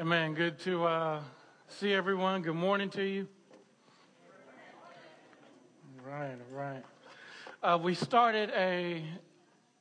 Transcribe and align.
Amen. 0.00 0.32
Good 0.32 0.60
to 0.60 0.84
uh, 0.84 1.20
see 1.66 1.92
everyone. 1.92 2.42
Good 2.42 2.54
morning 2.54 2.88
to 2.90 3.02
you. 3.02 3.26
Right, 6.06 6.36
all 6.52 6.56
right. 6.56 6.84
Uh, 7.64 7.80
we 7.82 7.94
started 7.94 8.50
a 8.50 9.02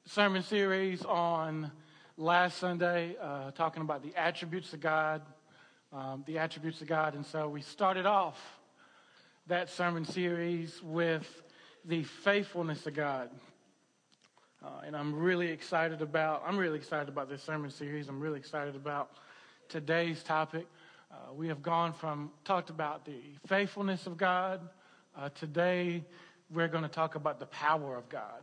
sermon 0.08 0.42
series 0.42 1.06
on 1.06 1.72
last 2.18 2.58
Sunday 2.58 3.16
uh, 3.22 3.52
talking 3.52 3.84
about 3.84 4.02
the 4.02 4.16
attributes 4.16 4.74
of 4.74 4.80
God, 4.80 5.22
um, 5.94 6.24
the 6.26 6.40
attributes 6.40 6.82
of 6.82 6.88
God. 6.88 7.14
And 7.14 7.24
so 7.24 7.48
we 7.48 7.62
started 7.62 8.08
off 8.08 8.40
that 9.46 9.70
sermon 9.70 10.04
series 10.04 10.82
with 10.82 11.44
the 11.86 12.02
faithfulness 12.02 12.88
of 12.88 12.96
God. 12.96 13.30
Uh, 14.66 14.82
and 14.84 14.96
I'm 14.96 15.14
really 15.14 15.50
excited 15.50 16.02
about, 16.02 16.42
I'm 16.44 16.58
really 16.58 16.80
excited 16.80 17.08
about 17.08 17.30
this 17.30 17.44
sermon 17.44 17.70
series. 17.70 18.10
I'm 18.10 18.20
really 18.20 18.40
excited 18.40 18.76
about 18.76 19.12
today's 19.70 20.24
topic. 20.24 20.66
Uh, 21.12 21.34
we 21.34 21.50
have 21.50 21.62
gone 21.62 21.92
from 21.92 22.32
talked 22.46 22.70
about 22.70 23.06
the 23.06 23.20
faithfulness 23.48 24.08
of 24.08 24.18
God. 24.18 24.62
Uh, 25.16 25.30
today, 25.36 26.04
we're 26.50 26.70
going 26.70 26.84
to 26.84 26.90
talk 26.90 27.16
about 27.16 27.40
the 27.40 27.46
power 27.48 27.98
of 27.98 28.08
God. 28.08 28.42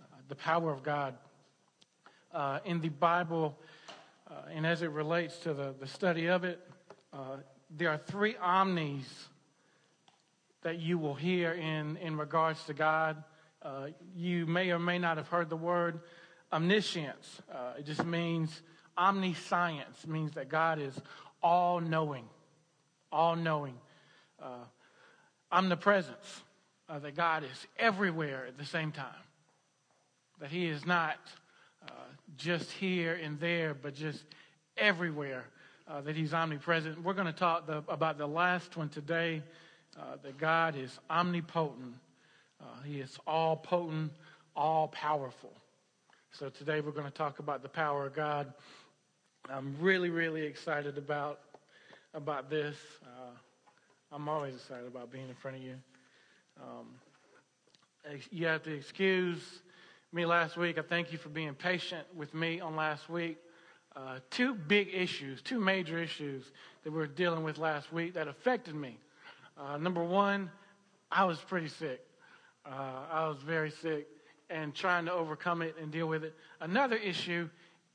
Uh, 0.00 0.04
the 0.28 0.36
power 0.36 0.70
of 0.70 0.84
God 0.84 1.14
uh, 2.32 2.60
in 2.64 2.80
the 2.80 2.88
Bible, 2.88 3.58
uh, 4.30 4.34
and 4.54 4.64
as 4.64 4.82
it 4.82 4.90
relates 4.90 5.38
to 5.38 5.52
the, 5.54 5.74
the 5.80 5.88
study 5.88 6.26
of 6.26 6.44
it, 6.44 6.60
uh, 7.12 7.38
there 7.76 7.90
are 7.90 7.98
three 7.98 8.36
omnis 8.36 9.28
that 10.62 10.78
you 10.78 10.98
will 10.98 11.14
hear 11.14 11.52
in, 11.52 11.96
in 11.96 12.16
regards 12.16 12.62
to 12.64 12.74
God. 12.74 13.24
you 14.14 14.46
may 14.46 14.70
or 14.70 14.78
may 14.78 14.98
not 14.98 15.16
have 15.16 15.28
heard 15.28 15.50
the 15.50 15.56
word 15.56 16.00
omniscience. 16.52 17.40
it 17.76 17.84
just 17.84 18.04
means 18.04 18.62
omniscience 18.98 20.06
means 20.06 20.32
that 20.32 20.48
God 20.48 20.80
is 20.80 20.94
all 21.42 21.80
knowing, 21.80 22.24
all 23.12 23.36
knowing. 23.36 23.74
Uh, 24.42 24.64
omnipresence, 25.50 26.42
uh, 26.88 26.98
that 26.98 27.16
God 27.16 27.44
is 27.44 27.66
everywhere 27.78 28.46
at 28.46 28.58
the 28.58 28.64
same 28.64 28.92
time. 28.92 29.06
That 30.40 30.50
He 30.50 30.66
is 30.66 30.84
not 30.84 31.16
uh, 31.86 31.92
just 32.36 32.70
here 32.72 33.14
and 33.14 33.40
there, 33.40 33.74
but 33.74 33.94
just 33.94 34.22
everywhere. 34.76 35.44
Uh, 35.88 36.02
that 36.02 36.16
He's 36.16 36.34
omnipresent. 36.34 37.02
We're 37.02 37.14
going 37.14 37.26
to 37.26 37.32
talk 37.32 37.66
the, 37.66 37.82
about 37.88 38.18
the 38.18 38.26
last 38.26 38.76
one 38.76 38.88
today. 38.88 39.42
Uh, 39.98 40.16
that 40.22 40.38
God 40.38 40.76
is 40.76 40.96
omnipotent. 41.10 41.94
Uh, 42.60 42.82
he 42.84 43.00
is 43.00 43.18
all 43.26 43.56
potent, 43.56 44.12
all 44.54 44.86
powerful. 44.88 45.50
So 46.30 46.50
today 46.50 46.80
we're 46.80 46.92
going 46.92 47.06
to 47.06 47.10
talk 47.10 47.40
about 47.40 47.62
the 47.62 47.68
power 47.68 48.06
of 48.06 48.14
God. 48.14 48.52
I'm 49.50 49.74
really, 49.80 50.10
really 50.10 50.42
excited 50.42 50.98
about 50.98 51.40
about 52.12 52.50
this. 52.50 52.76
Uh, 53.02 53.30
I'm 54.12 54.28
always 54.28 54.54
excited 54.54 54.86
about 54.86 55.10
being 55.10 55.28
in 55.28 55.34
front 55.36 55.56
of 55.56 55.62
you. 55.62 55.74
Um, 56.60 56.86
you 58.30 58.46
have 58.46 58.62
to 58.64 58.74
excuse 58.74 59.40
me 60.12 60.26
last 60.26 60.58
week. 60.58 60.76
I 60.76 60.82
thank 60.82 61.12
you 61.12 61.18
for 61.18 61.30
being 61.30 61.54
patient 61.54 62.06
with 62.14 62.34
me 62.34 62.60
on 62.60 62.76
last 62.76 63.08
week. 63.08 63.38
Uh, 63.96 64.18
two 64.30 64.54
big 64.54 64.90
issues, 64.92 65.40
two 65.40 65.60
major 65.60 65.98
issues 65.98 66.44
that 66.84 66.92
we 66.92 67.00
are 67.00 67.06
dealing 67.06 67.42
with 67.42 67.56
last 67.56 67.90
week 67.90 68.14
that 68.14 68.28
affected 68.28 68.74
me. 68.74 68.98
Uh, 69.58 69.78
number 69.78 70.04
one, 70.04 70.50
I 71.10 71.24
was 71.24 71.38
pretty 71.38 71.68
sick. 71.68 72.04
Uh, 72.66 73.04
I 73.10 73.28
was 73.28 73.38
very 73.38 73.70
sick 73.70 74.08
and 74.50 74.74
trying 74.74 75.06
to 75.06 75.12
overcome 75.12 75.62
it 75.62 75.74
and 75.80 75.90
deal 75.90 76.06
with 76.06 76.22
it. 76.22 76.34
Another 76.60 76.96
issue 76.96 77.48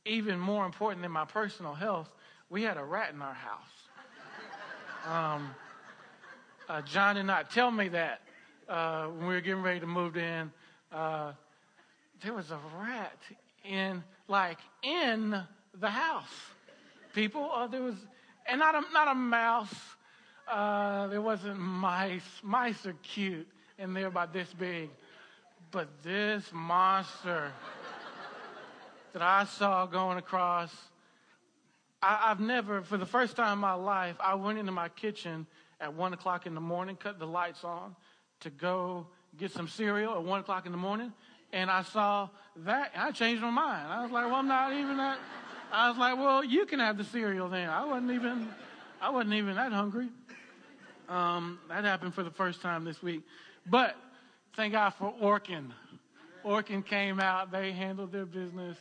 even 0.05 0.39
more 0.39 0.65
important 0.65 1.01
than 1.01 1.11
my 1.11 1.25
personal 1.25 1.73
health, 1.73 2.09
we 2.49 2.63
had 2.63 2.77
a 2.77 2.83
rat 2.83 3.13
in 3.13 3.21
our 3.21 3.33
house. 3.33 3.61
Um, 5.05 5.55
uh, 6.69 6.81
John 6.81 7.15
did 7.15 7.23
not 7.23 7.51
tell 7.51 7.71
me 7.71 7.89
that 7.89 8.21
uh, 8.69 9.05
when 9.07 9.27
we 9.27 9.33
were 9.33 9.41
getting 9.41 9.61
ready 9.61 9.79
to 9.79 9.87
move 9.87 10.17
in. 10.17 10.51
Uh, 10.91 11.33
there 12.23 12.33
was 12.33 12.51
a 12.51 12.59
rat 12.79 13.17
in, 13.63 14.03
like, 14.27 14.59
in 14.81 15.41
the 15.79 15.89
house. 15.89 16.31
People, 17.13 17.49
uh, 17.51 17.67
there 17.67 17.81
was, 17.81 17.95
and 18.47 18.59
not 18.59 18.75
a, 18.75 18.81
not 18.93 19.07
a 19.07 19.15
mouse. 19.15 19.73
Uh, 20.49 21.07
there 21.07 21.21
wasn't 21.21 21.59
mice. 21.59 22.21
Mice 22.41 22.85
are 22.85 22.95
cute, 23.03 23.47
and 23.77 23.95
they're 23.95 24.07
about 24.07 24.33
this 24.33 24.53
big. 24.53 24.89
But 25.71 25.89
this 26.03 26.49
monster 26.53 27.51
that 29.13 29.21
I 29.21 29.45
saw 29.45 29.85
going 29.85 30.17
across. 30.17 30.73
I, 32.01 32.29
have 32.29 32.39
never, 32.39 32.81
for 32.81 32.97
the 32.97 33.05
first 33.05 33.35
time 33.35 33.53
in 33.53 33.59
my 33.59 33.73
life, 33.73 34.15
I 34.19 34.35
went 34.35 34.59
into 34.59 34.71
my 34.71 34.89
kitchen 34.89 35.47
at 35.79 35.93
one 35.93 36.13
o'clock 36.13 36.45
in 36.45 36.53
the 36.53 36.61
morning, 36.61 36.95
cut 36.95 37.19
the 37.19 37.27
lights 37.27 37.63
on 37.63 37.95
to 38.41 38.49
go 38.49 39.07
get 39.37 39.51
some 39.51 39.67
cereal 39.67 40.15
at 40.15 40.23
one 40.23 40.41
o'clock 40.41 40.65
in 40.65 40.71
the 40.71 40.77
morning, 40.77 41.13
and 41.53 41.69
I 41.69 41.83
saw 41.83 42.29
that. 42.57 42.91
I 42.95 43.11
changed 43.11 43.41
my 43.41 43.49
mind. 43.49 43.87
I 43.87 44.01
was 44.03 44.11
like, 44.11 44.25
well, 44.25 44.35
I'm 44.35 44.47
not 44.47 44.73
even 44.73 44.97
that. 44.97 45.17
I 45.71 45.89
was 45.89 45.97
like, 45.97 46.17
well, 46.17 46.43
you 46.43 46.65
can 46.65 46.79
have 46.79 46.97
the 46.97 47.03
cereal 47.03 47.49
then. 47.49 47.69
I 47.69 47.85
wasn't 47.85 48.11
even, 48.11 48.47
I 49.01 49.09
wasn't 49.09 49.35
even 49.35 49.55
that 49.55 49.71
hungry. 49.71 50.09
Um, 51.09 51.59
that 51.69 51.83
happened 51.83 52.13
for 52.13 52.23
the 52.23 52.31
first 52.31 52.61
time 52.61 52.83
this 52.85 53.01
week. 53.01 53.21
But 53.65 53.95
thank 54.55 54.73
God 54.73 54.91
for 54.91 55.13
Orkin. 55.21 55.71
Orkin 56.45 56.85
came 56.85 57.19
out. 57.19 57.51
They 57.51 57.71
handled 57.71 58.11
their 58.11 58.25
business. 58.25 58.77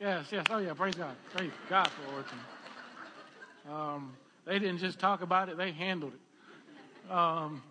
Yes, 0.00 0.26
yes. 0.32 0.44
Oh, 0.50 0.58
yeah. 0.58 0.72
Praise 0.74 0.96
God. 0.96 1.14
Praise 1.34 1.52
God 1.70 1.88
for 1.88 2.22
Orkin. 2.22 3.72
Um, 3.72 4.16
they 4.44 4.58
didn't 4.58 4.78
just 4.78 4.98
talk 4.98 5.22
about 5.22 5.48
it, 5.48 5.56
they 5.56 5.70
handled 5.70 6.12
it. 6.14 7.12
Um, 7.12 7.62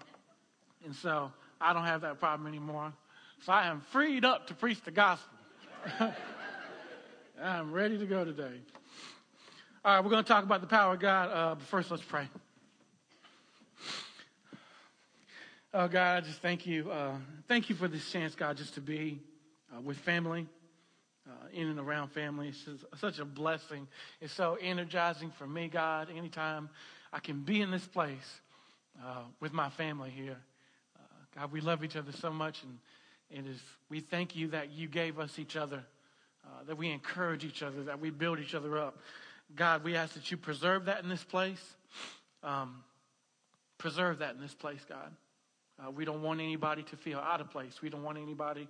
and 0.85 0.95
so 0.95 1.31
I 1.59 1.73
don't 1.73 1.84
have 1.84 2.01
that 2.01 2.19
problem 2.19 2.47
anymore. 2.47 2.94
So 3.45 3.51
I 3.51 3.67
am 3.67 3.81
freed 3.91 4.25
up 4.25 4.47
to 4.47 4.53
preach 4.53 4.81
the 4.81 4.91
gospel. 4.91 5.29
I'm 7.41 7.73
ready 7.73 7.97
to 7.97 8.06
go 8.06 8.23
today. 8.23 8.61
All 9.84 9.95
right, 9.95 10.03
we're 10.03 10.09
going 10.09 10.23
to 10.23 10.28
talk 10.28 10.45
about 10.45 10.61
the 10.61 10.67
power 10.67 10.94
of 10.94 11.00
God. 11.01 11.29
Uh, 11.29 11.55
but 11.55 11.67
first, 11.67 11.91
let's 11.91 12.03
pray. 12.03 12.28
Oh, 15.73 15.88
God, 15.90 16.23
I 16.23 16.25
just 16.25 16.40
thank 16.40 16.66
you. 16.66 16.90
Uh, 16.90 17.16
thank 17.47 17.69
you 17.69 17.75
for 17.75 17.90
this 17.90 18.09
chance, 18.09 18.34
God, 18.34 18.55
just 18.55 18.75
to 18.75 18.81
be 18.81 19.19
uh, 19.75 19.81
with 19.81 19.97
family 19.97 20.47
uh, 21.29 21.47
in 21.53 21.67
and 21.67 21.79
around 21.79 22.09
family. 22.09 22.50
It's 22.50 23.00
such 23.00 23.19
a 23.19 23.25
blessing. 23.25 23.88
It's 24.22 24.34
so 24.34 24.57
energizing 24.61 25.31
for 25.31 25.47
me, 25.47 25.67
God, 25.67 26.09
anytime 26.16 26.69
I 27.11 27.19
can 27.19 27.41
be 27.41 27.61
in 27.61 27.72
this 27.72 27.85
place 27.85 28.41
uh, 29.03 29.22
with 29.39 29.53
my 29.53 29.69
family 29.69 30.09
here. 30.09 30.38
Uh, 30.97 31.39
God, 31.39 31.51
we 31.51 31.61
love 31.61 31.84
each 31.84 31.95
other 31.95 32.11
so 32.11 32.31
much, 32.31 32.63
and 32.63 32.78
it 33.29 33.50
is, 33.50 33.59
we 33.89 34.00
thank 34.00 34.35
you 34.35 34.50
that 34.50 34.72
you 34.72 34.88
gave 34.88 35.19
us 35.19 35.39
each 35.39 35.56
other, 35.56 35.84
uh, 36.45 36.63
that 36.67 36.78
we 36.78 36.89
encourage 36.89 37.45
each 37.45 37.63
other, 37.63 37.84
that 37.84 38.00
we 38.00 38.09
build 38.09 38.40
each 38.40 38.55
other 38.55 38.78
up. 38.78 38.97
God, 39.55 39.84
we 39.84 39.95
ask 39.95 40.13
that 40.16 40.31
you 40.31 40.38
preserve 40.38 40.85
that 40.85 41.03
in 41.03 41.09
this 41.09 41.23
place. 41.23 41.61
Um, 42.44 42.84
preserve 43.78 44.19
that 44.19 44.35
in 44.35 44.41
this 44.41 44.53
place, 44.53 44.81
God. 44.88 45.11
Uh, 45.79 45.91
we 45.91 46.05
don't 46.05 46.22
want 46.22 46.40
anybody 46.40 46.84
to 46.84 46.95
feel 46.97 47.19
out 47.19 47.41
of 47.41 47.50
place. 47.50 47.81
We 47.81 47.90
don't 47.90 48.03
want 48.03 48.17
anybody 48.17 48.67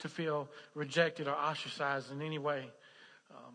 to 0.00 0.08
feel 0.08 0.48
rejected 0.74 1.28
or 1.28 1.34
ostracized 1.34 2.10
in 2.10 2.22
any 2.22 2.38
way. 2.38 2.70
Um, 3.30 3.54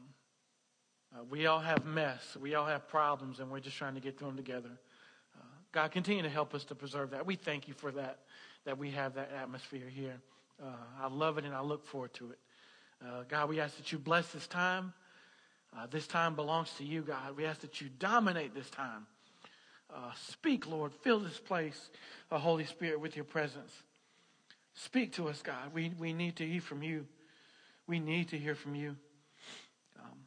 uh, 1.14 1.24
we 1.30 1.46
all 1.46 1.60
have 1.60 1.86
mess. 1.86 2.38
We 2.40 2.56
all 2.56 2.66
have 2.66 2.88
problems, 2.88 3.40
and 3.40 3.52
we're 3.52 3.60
just 3.60 3.78
trying 3.78 3.96
to 3.96 4.02
get 4.02 4.18
through 4.18 4.30
them 4.30 4.38
together. 4.38 4.72
Uh, 5.36 5.44
God, 5.72 5.92
continue 5.92 6.24
to 6.24 6.30
help 6.30 6.54
us 6.54 6.64
to 6.66 6.76
preserve 6.76 7.12
that. 7.12 7.26
We 7.26 7.36
thank 7.36 7.68
you 7.68 7.74
for 7.74 7.92
that, 7.92 8.20
that 8.66 8.78
we 8.78 8.92
have 8.92 9.16
that 9.16 9.32
atmosphere 9.40 9.88
here. 9.88 10.16
Uh, 10.62 10.68
I 11.02 11.08
love 11.08 11.38
it, 11.38 11.46
and 11.46 11.54
I 11.54 11.62
look 11.62 11.86
forward 11.86 12.14
to 12.16 12.32
it. 12.32 12.40
Uh, 13.06 13.24
God, 13.28 13.50
we 13.50 13.60
ask 13.60 13.76
that 13.78 13.92
you 13.92 14.00
bless 14.00 14.28
this 14.32 14.48
time. 14.48 14.94
Uh, 15.78 15.88
this 15.88 16.08
time 16.08 16.36
belongs 16.36 16.72
to 16.78 16.86
you, 16.86 17.02
God. 17.02 17.36
We 17.36 17.46
ask 17.46 17.62
that 17.62 17.82
you 17.82 17.90
dominate 18.00 18.56
this 18.56 18.70
time. 18.70 19.06
Uh, 19.94 20.12
speak, 20.28 20.68
Lord. 20.68 20.94
Fill 21.04 21.20
this 21.20 21.38
place, 21.38 21.90
Holy 22.32 22.66
Spirit, 22.66 23.00
with 23.00 23.16
your 23.16 23.26
presence. 23.26 23.72
Speak 24.76 25.14
to 25.14 25.30
us, 25.30 25.42
God. 25.42 25.74
We, 25.74 25.94
we 25.98 26.14
need 26.14 26.36
to 26.38 26.46
hear 26.46 26.62
from 26.62 26.84
you. 26.84 27.06
We 27.88 28.00
need 28.00 28.30
to 28.30 28.38
hear 28.38 28.56
from 28.56 28.76
you. 28.76 28.96
Um, 30.00 30.18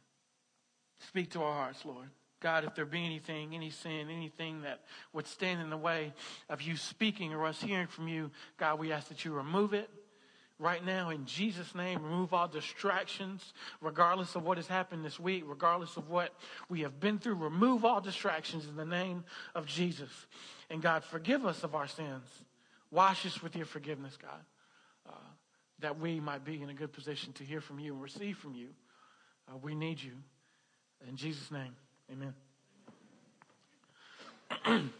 speak 1.07 1.31
to 1.31 1.43
our 1.43 1.53
hearts, 1.53 1.85
Lord. 1.85 2.09
God, 2.41 2.63
if 2.63 2.73
there 2.73 2.85
be 2.85 3.05
anything, 3.05 3.53
any 3.53 3.69
sin, 3.69 4.09
anything 4.09 4.61
that 4.61 4.81
would 5.13 5.27
stand 5.27 5.61
in 5.61 5.69
the 5.69 5.77
way 5.77 6.13
of 6.49 6.61
you 6.61 6.77
speaking 6.77 7.33
or 7.33 7.45
us 7.45 7.61
hearing 7.61 7.87
from 7.87 8.07
you, 8.07 8.31
God, 8.57 8.79
we 8.79 8.91
ask 8.91 9.09
that 9.09 9.25
you 9.25 9.33
remove 9.33 9.73
it 9.73 9.89
right 10.57 10.83
now 10.83 11.09
in 11.09 11.25
Jesus' 11.25 11.75
name. 11.75 12.01
Remove 12.01 12.33
all 12.33 12.47
distractions, 12.47 13.53
regardless 13.81 14.35
of 14.35 14.43
what 14.43 14.57
has 14.57 14.67
happened 14.67 15.03
this 15.03 15.19
week, 15.19 15.43
regardless 15.45 15.97
of 15.97 16.09
what 16.09 16.33
we 16.69 16.81
have 16.81 16.99
been 16.99 17.19
through. 17.19 17.35
Remove 17.35 17.83
all 17.83 18.01
distractions 18.01 18.67
in 18.67 18.77
the 18.77 18.85
name 18.85 19.25
of 19.53 19.65
Jesus. 19.65 20.09
And 20.69 20.81
God, 20.81 21.03
forgive 21.03 21.45
us 21.45 21.63
of 21.63 21.75
our 21.75 21.87
sins. 21.87 22.23
Wash 22.91 23.25
us 23.25 23.41
with 23.41 23.55
your 23.55 23.65
forgiveness, 23.65 24.17
God, 24.21 24.41
uh, 25.07 25.13
that 25.79 25.99
we 25.99 26.19
might 26.19 26.43
be 26.43 26.61
in 26.61 26.69
a 26.69 26.73
good 26.73 26.91
position 26.91 27.33
to 27.33 27.43
hear 27.43 27.61
from 27.61 27.79
you 27.79 27.93
and 27.93 28.01
receive 28.01 28.37
from 28.37 28.55
you. 28.55 28.69
Uh, 29.47 29.57
we 29.57 29.75
need 29.75 30.01
you. 30.01 30.13
In 31.07 31.15
Jesus' 31.15 31.51
name, 31.51 31.75
amen. 32.11 32.33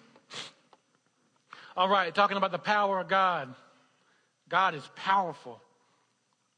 All 1.78 1.90
right, 1.90 2.14
talking 2.14 2.38
about 2.38 2.52
the 2.52 2.60
power 2.60 3.00
of 3.00 3.08
God. 3.08 3.54
God 4.50 4.76
is 4.76 4.84
powerful. 4.96 5.62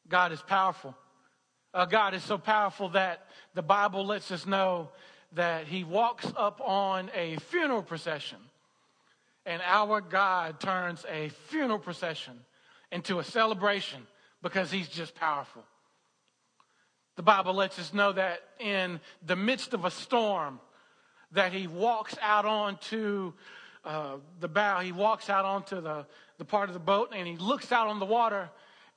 God 0.07 0.31
is 0.31 0.41
powerful. 0.41 0.95
Uh, 1.73 1.85
God 1.85 2.13
is 2.13 2.23
so 2.23 2.37
powerful 2.37 2.89
that 2.89 3.25
the 3.53 3.61
Bible 3.61 4.05
lets 4.05 4.31
us 4.31 4.45
know 4.45 4.89
that 5.33 5.67
He 5.67 5.83
walks 5.83 6.27
up 6.35 6.61
on 6.61 7.09
a 7.15 7.37
funeral 7.37 7.83
procession. 7.83 8.37
And 9.45 9.61
our 9.65 10.01
God 10.01 10.59
turns 10.59 11.05
a 11.09 11.29
funeral 11.47 11.79
procession 11.79 12.39
into 12.91 13.19
a 13.19 13.23
celebration 13.23 14.05
because 14.41 14.71
He's 14.71 14.88
just 14.88 15.15
powerful. 15.15 15.63
The 17.15 17.23
Bible 17.23 17.53
lets 17.53 17.77
us 17.77 17.93
know 17.93 18.11
that 18.13 18.41
in 18.59 18.99
the 19.25 19.35
midst 19.35 19.73
of 19.73 19.85
a 19.85 19.91
storm, 19.91 20.59
that 21.33 21.53
he 21.53 21.67
walks 21.67 22.15
out 22.21 22.45
onto 22.45 23.33
uh, 23.83 24.17
the 24.39 24.47
bow, 24.47 24.79
he 24.79 24.91
walks 24.91 25.29
out 25.29 25.45
onto 25.45 25.81
the, 25.81 26.05
the 26.38 26.45
part 26.45 26.69
of 26.69 26.73
the 26.73 26.79
boat, 26.79 27.11
and 27.15 27.27
he 27.27 27.38
looks 27.38 27.71
out 27.71 27.88
on 27.88 27.99
the 27.99 28.05
water 28.05 28.49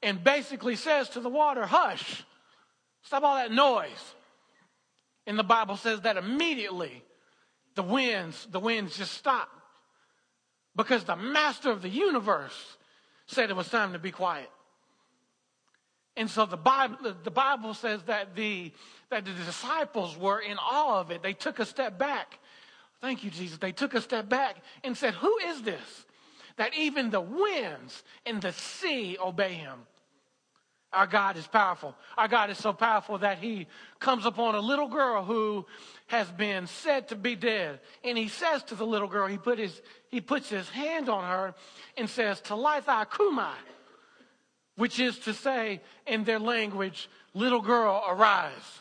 and 0.02 0.22
basically 0.22 0.76
says 0.76 1.08
to 1.10 1.20
the 1.20 1.28
water, 1.28 1.64
Hush, 1.64 2.24
stop 3.02 3.22
all 3.22 3.36
that 3.36 3.50
noise. 3.50 4.14
And 5.26 5.38
the 5.38 5.44
Bible 5.44 5.76
says 5.76 6.02
that 6.02 6.16
immediately 6.16 7.02
the 7.74 7.82
winds, 7.82 8.46
the 8.50 8.60
winds 8.60 8.96
just 8.96 9.12
stop. 9.12 9.48
Because 10.76 11.04
the 11.04 11.16
master 11.16 11.70
of 11.70 11.82
the 11.82 11.88
universe 11.88 12.76
said 13.26 13.50
it 13.50 13.56
was 13.56 13.68
time 13.68 13.92
to 13.92 13.98
be 13.98 14.10
quiet. 14.10 14.50
And 16.16 16.30
so 16.30 16.46
the 16.46 16.56
Bible, 16.56 17.14
the 17.22 17.30
Bible 17.30 17.74
says 17.74 18.02
that 18.04 18.36
the, 18.36 18.72
that 19.10 19.24
the 19.24 19.32
disciples 19.32 20.16
were 20.16 20.40
in 20.40 20.56
awe 20.58 21.00
of 21.00 21.10
it. 21.10 21.22
They 21.22 21.32
took 21.32 21.58
a 21.58 21.66
step 21.66 21.98
back. 21.98 22.38
Thank 23.00 23.24
you, 23.24 23.30
Jesus. 23.30 23.58
They 23.58 23.72
took 23.72 23.94
a 23.94 24.00
step 24.00 24.28
back 24.28 24.56
and 24.84 24.96
said, 24.96 25.14
Who 25.14 25.36
is 25.46 25.62
this? 25.62 26.06
That 26.56 26.72
even 26.76 27.10
the 27.10 27.20
winds 27.20 28.04
and 28.24 28.40
the 28.40 28.52
sea 28.52 29.18
obey 29.20 29.54
him. 29.54 29.80
Our 30.94 31.06
God 31.06 31.36
is 31.36 31.46
powerful. 31.46 31.94
Our 32.16 32.28
God 32.28 32.50
is 32.50 32.58
so 32.58 32.72
powerful 32.72 33.18
that 33.18 33.38
he 33.38 33.66
comes 33.98 34.26
upon 34.26 34.54
a 34.54 34.60
little 34.60 34.88
girl 34.88 35.24
who 35.24 35.66
has 36.06 36.30
been 36.30 36.66
said 36.66 37.08
to 37.08 37.16
be 37.16 37.34
dead. 37.34 37.80
And 38.02 38.16
he 38.16 38.28
says 38.28 38.62
to 38.64 38.74
the 38.74 38.86
little 38.86 39.08
girl, 39.08 39.26
he, 39.26 39.38
put 39.38 39.58
his, 39.58 39.80
he 40.08 40.20
puts 40.20 40.48
his 40.48 40.68
hand 40.68 41.08
on 41.08 41.24
her 41.24 41.54
and 41.96 42.08
says, 42.08 42.40
Talitha 42.40 43.06
cumi 43.10 43.52
which 44.76 44.98
is 44.98 45.18
to 45.20 45.32
say, 45.32 45.80
in 46.06 46.24
their 46.24 46.38
language, 46.38 47.08
little 47.32 47.60
girl, 47.60 48.02
arise. 48.08 48.80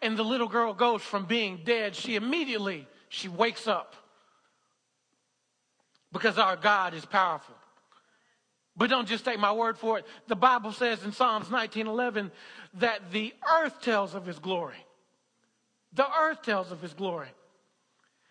And 0.00 0.16
the 0.16 0.22
little 0.22 0.48
girl 0.48 0.74
goes 0.74 1.02
from 1.02 1.24
being 1.24 1.62
dead, 1.64 1.96
she 1.96 2.14
immediately, 2.14 2.86
she 3.08 3.28
wakes 3.28 3.66
up. 3.66 3.96
Because 6.12 6.38
our 6.38 6.56
God 6.56 6.94
is 6.94 7.04
powerful. 7.04 7.56
But 8.76 8.90
don't 8.90 9.08
just 9.08 9.24
take 9.24 9.38
my 9.38 9.52
word 9.52 9.78
for 9.78 9.98
it. 9.98 10.06
The 10.26 10.36
Bible 10.36 10.72
says 10.72 11.02
in 11.04 11.12
Psalms 11.12 11.48
19:11 11.48 12.30
that 12.74 13.10
the 13.10 13.34
earth 13.58 13.80
tells 13.80 14.14
of 14.14 14.26
his 14.26 14.38
glory. 14.38 14.84
The 15.92 16.06
earth 16.18 16.42
tells 16.42 16.70
of 16.70 16.82
his 16.82 16.92
glory. 16.92 17.30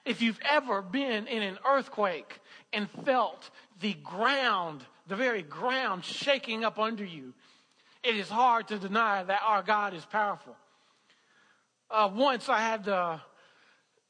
If 0.06 0.21
you've 0.21 0.39
ever 0.47 0.83
been 0.83 1.25
in 1.27 1.42
an 1.42 1.57
earthquake 1.68 2.39
and 2.71 2.89
felt 3.03 3.50
the 3.80 3.94
ground 3.95 4.86
the 5.07 5.15
very 5.15 5.44
ground 5.44 6.03
shaking 6.03 6.63
up 6.63 6.80
under 6.80 7.03
you, 7.03 7.33
it 8.03 8.15
is 8.15 8.30
hard 8.30 8.68
to 8.69 8.77
deny 8.77 9.24
that 9.24 9.42
our 9.44 9.63
God 9.63 9.94
is 9.94 10.06
powerful. 10.06 10.56
Uh, 11.89 12.09
once 12.13 12.50
I 12.50 12.59
had 12.59 12.83
the, 12.86 13.19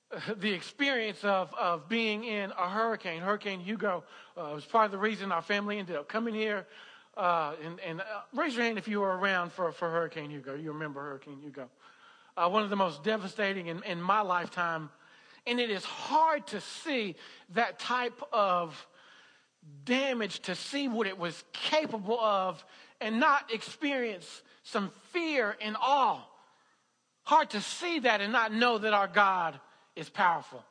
the 0.38 0.52
experience 0.52 1.24
of, 1.24 1.54
of 1.56 1.90
being 1.90 2.24
in 2.24 2.52
a 2.52 2.70
hurricane, 2.70 3.22
Hurricane 3.22 3.60
Hugo. 3.60 4.04
Uh, 4.38 4.52
was 4.54 4.66
part 4.66 4.86
of 4.86 4.92
the 4.92 4.98
reason 4.98 5.32
our 5.32 5.42
family 5.42 5.80
ended 5.80 5.96
up 5.96 6.08
coming 6.08 6.34
here. 6.34 6.66
Uh, 7.18 7.54
and, 7.64 7.80
and 7.80 8.02
uh, 8.02 8.04
raise 8.34 8.56
your 8.56 8.66
hand 8.66 8.78
if 8.78 8.88
you 8.88 9.00
were 9.00 9.18
around 9.18 9.52
for, 9.52 9.72
for 9.72 9.90
Hurricane 9.90 10.30
Hugo. 10.30 10.56
You 10.56 10.74
remember 10.74 11.02
Hurricane 11.02 11.40
Hugo. 11.42 11.70
Uh, 12.36 12.50
one 12.50 12.64
of 12.64 12.70
the 12.70 12.76
most 12.76 13.04
devastating 13.04 13.68
in, 13.68 13.82
in 13.84 14.02
my 14.02 14.22
lifetime. 14.22 14.90
And 15.48 15.60
it 15.60 15.70
is 15.70 15.86
hard 15.86 16.46
to 16.48 16.60
see 16.60 17.16
that 17.54 17.80
type 17.80 18.22
of 18.34 18.86
damage 19.86 20.42
to 20.42 20.56
see 20.56 20.88
what 20.88 21.08
it 21.08 21.18
was 21.18 21.44
capable 21.54 22.20
of 22.20 22.64
and 23.00 23.20
not 23.20 23.54
experience 23.54 24.42
some 24.64 24.92
fear 25.12 25.56
and 25.62 25.78
awe. 25.80 26.22
Hard 27.24 27.52
to 27.52 27.62
see 27.62 28.00
that 28.00 28.22
and 28.22 28.34
not 28.34 28.52
know 28.52 28.78
that 28.78 28.94
our 28.94 29.08
God 29.08 29.60
is 29.96 30.10
powerful. 30.10 30.64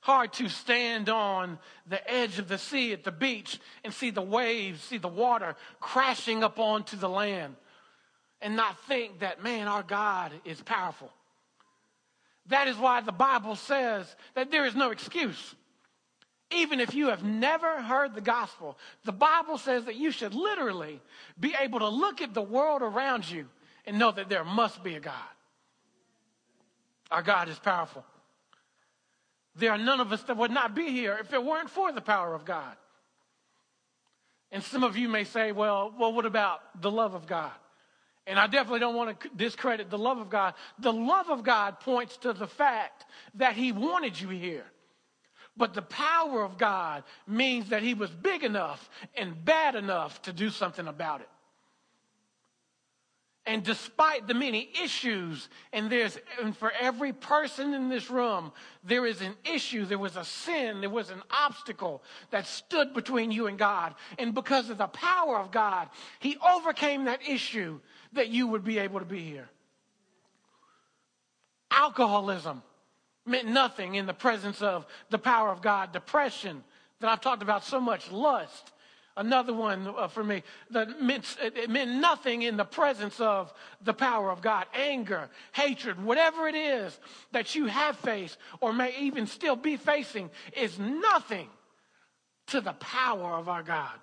Hard 0.00 0.32
to 0.34 0.48
stand 0.48 1.08
on 1.08 1.58
the 1.86 2.10
edge 2.10 2.38
of 2.38 2.48
the 2.48 2.56
sea 2.56 2.92
at 2.92 3.04
the 3.04 3.12
beach 3.12 3.58
and 3.84 3.92
see 3.92 4.10
the 4.10 4.22
waves, 4.22 4.82
see 4.82 4.98
the 4.98 5.08
water 5.08 5.54
crashing 5.80 6.42
up 6.42 6.58
onto 6.58 6.96
the 6.96 7.08
land 7.08 7.56
and 8.40 8.56
not 8.56 8.78
think 8.86 9.20
that, 9.20 9.42
man, 9.42 9.68
our 9.68 9.82
God 9.82 10.32
is 10.44 10.60
powerful. 10.62 11.12
That 12.46 12.68
is 12.68 12.76
why 12.76 13.02
the 13.02 13.12
Bible 13.12 13.56
says 13.56 14.14
that 14.34 14.50
there 14.50 14.64
is 14.64 14.74
no 14.74 14.90
excuse 14.90 15.54
even 16.50 16.80
if 16.80 16.94
you 16.94 17.08
have 17.08 17.22
never 17.22 17.82
heard 17.82 18.14
the 18.14 18.20
gospel, 18.20 18.78
the 19.04 19.12
Bible 19.12 19.58
says 19.58 19.84
that 19.84 19.96
you 19.96 20.10
should 20.10 20.34
literally 20.34 21.00
be 21.38 21.54
able 21.58 21.80
to 21.80 21.88
look 21.88 22.22
at 22.22 22.34
the 22.34 22.42
world 22.42 22.82
around 22.82 23.28
you 23.28 23.46
and 23.84 23.98
know 23.98 24.10
that 24.10 24.28
there 24.28 24.44
must 24.44 24.82
be 24.82 24.94
a 24.94 25.00
God. 25.00 25.14
Our 27.10 27.22
God 27.22 27.48
is 27.48 27.58
powerful. 27.58 28.04
There 29.54 29.72
are 29.72 29.78
none 29.78 30.00
of 30.00 30.12
us 30.12 30.22
that 30.24 30.36
would 30.36 30.50
not 30.50 30.74
be 30.74 30.90
here 30.90 31.16
if 31.20 31.32
it 31.32 31.42
weren't 31.42 31.70
for 31.70 31.90
the 31.92 32.00
power 32.00 32.34
of 32.34 32.44
God. 32.44 32.76
And 34.50 34.62
some 34.62 34.82
of 34.82 34.96
you 34.96 35.08
may 35.08 35.24
say, 35.24 35.52
well, 35.52 35.92
well, 35.98 36.12
what 36.12 36.26
about 36.26 36.60
the 36.80 36.90
love 36.90 37.14
of 37.14 37.26
God? 37.26 37.52
And 38.26 38.38
I 38.38 38.46
definitely 38.46 38.80
don't 38.80 38.94
want 38.94 39.20
to 39.20 39.28
discredit 39.36 39.90
the 39.90 39.98
love 39.98 40.18
of 40.18 40.30
God. 40.30 40.54
The 40.78 40.92
love 40.92 41.30
of 41.30 41.42
God 41.42 41.80
points 41.80 42.16
to 42.18 42.32
the 42.32 42.46
fact 42.46 43.06
that 43.34 43.56
He 43.56 43.72
wanted 43.72 44.20
you 44.20 44.28
here. 44.28 44.66
But 45.58 45.74
the 45.74 45.82
power 45.82 46.44
of 46.44 46.56
God 46.56 47.02
means 47.26 47.70
that 47.70 47.82
he 47.82 47.92
was 47.92 48.10
big 48.10 48.44
enough 48.44 48.88
and 49.16 49.44
bad 49.44 49.74
enough 49.74 50.22
to 50.22 50.32
do 50.32 50.50
something 50.50 50.86
about 50.86 51.20
it. 51.20 51.28
And 53.48 53.64
despite 53.64 54.26
the 54.26 54.34
many 54.34 54.68
issues, 54.84 55.48
and 55.72 55.88
there's, 55.88 56.18
and 56.38 56.54
for 56.54 56.70
every 56.78 57.14
person 57.14 57.72
in 57.72 57.88
this 57.88 58.10
room, 58.10 58.52
there 58.84 59.06
is 59.06 59.22
an 59.22 59.34
issue, 59.50 59.86
there 59.86 59.98
was 59.98 60.16
a 60.16 60.24
sin, 60.24 60.82
there 60.82 60.90
was 60.90 61.08
an 61.08 61.22
obstacle 61.30 62.02
that 62.30 62.46
stood 62.46 62.92
between 62.92 63.30
you 63.30 63.46
and 63.46 63.58
God. 63.58 63.94
And 64.18 64.34
because 64.34 64.68
of 64.68 64.76
the 64.76 64.86
power 64.88 65.38
of 65.38 65.50
God, 65.50 65.88
He 66.18 66.36
overcame 66.46 67.06
that 67.06 67.26
issue 67.26 67.80
that 68.12 68.28
you 68.28 68.46
would 68.48 68.64
be 68.64 68.80
able 68.80 68.98
to 68.98 69.06
be 69.06 69.20
here. 69.20 69.48
Alcoholism 71.70 72.62
meant 73.24 73.48
nothing 73.48 73.94
in 73.94 74.04
the 74.04 74.12
presence 74.12 74.60
of 74.60 74.84
the 75.08 75.18
power 75.18 75.48
of 75.48 75.62
God. 75.62 75.92
Depression, 75.94 76.62
that 77.00 77.08
I've 77.08 77.22
talked 77.22 77.42
about 77.42 77.64
so 77.64 77.80
much, 77.80 78.12
lust. 78.12 78.72
Another 79.18 79.52
one 79.52 79.92
uh, 79.98 80.06
for 80.06 80.22
me 80.22 80.44
that 80.70 81.02
meant, 81.02 81.36
it 81.42 81.68
meant 81.68 81.90
nothing 81.90 82.42
in 82.42 82.56
the 82.56 82.64
presence 82.64 83.18
of 83.18 83.52
the 83.82 83.92
power 83.92 84.30
of 84.30 84.40
God. 84.40 84.66
Anger, 84.72 85.28
hatred, 85.50 86.02
whatever 86.02 86.46
it 86.46 86.54
is 86.54 86.96
that 87.32 87.56
you 87.56 87.66
have 87.66 87.96
faced 87.96 88.38
or 88.60 88.72
may 88.72 88.96
even 89.00 89.26
still 89.26 89.56
be 89.56 89.76
facing 89.76 90.30
is 90.56 90.78
nothing 90.78 91.48
to 92.46 92.60
the 92.60 92.74
power 92.74 93.34
of 93.34 93.48
our 93.48 93.64
God. 93.64 93.98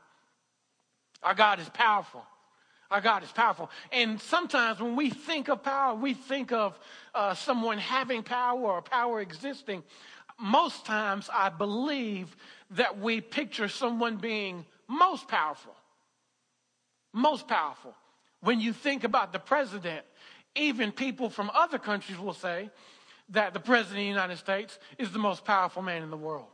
Our 1.24 1.34
God 1.34 1.62
is 1.62 1.70
powerful. 1.70 2.26
Our 2.92 3.00
God 3.00 3.24
is 3.24 3.32
powerful. 3.32 3.70
And 3.94 4.20
sometimes 4.20 4.82
when 4.82 4.98
we 4.98 5.12
think 5.12 5.48
of 5.48 5.64
power, 5.64 5.96
we 5.96 6.14
think 6.14 6.52
of 6.52 6.78
uh, 7.14 7.36
someone 7.36 7.78
having 7.78 8.22
power 8.22 8.60
or 8.60 8.82
power 8.82 9.22
existing. 9.22 9.82
Most 10.38 10.86
times, 10.86 11.30
I 11.34 11.48
believe 11.48 12.36
that 12.72 13.00
we 13.00 13.22
picture 13.22 13.70
someone 13.70 14.18
being 14.18 14.66
most 14.88 15.28
powerful. 15.28 15.76
Most 17.14 17.48
powerful. 17.48 17.94
When 18.42 18.60
you 18.60 18.74
think 18.74 19.04
about 19.04 19.32
the 19.32 19.40
president, 19.40 20.06
even 20.56 20.92
people 20.92 21.30
from 21.30 21.50
other 21.54 21.80
countries 21.80 22.20
will 22.20 22.34
say 22.34 22.70
that 23.30 23.54
the 23.54 23.60
president 23.60 23.98
of 23.98 24.04
the 24.04 24.10
United 24.10 24.38
States 24.38 24.78
is 24.98 25.12
the 25.12 25.20
most 25.20 25.46
powerful 25.46 25.82
man 25.82 26.04
in 26.04 26.10
the 26.10 26.18
world. 26.18 26.48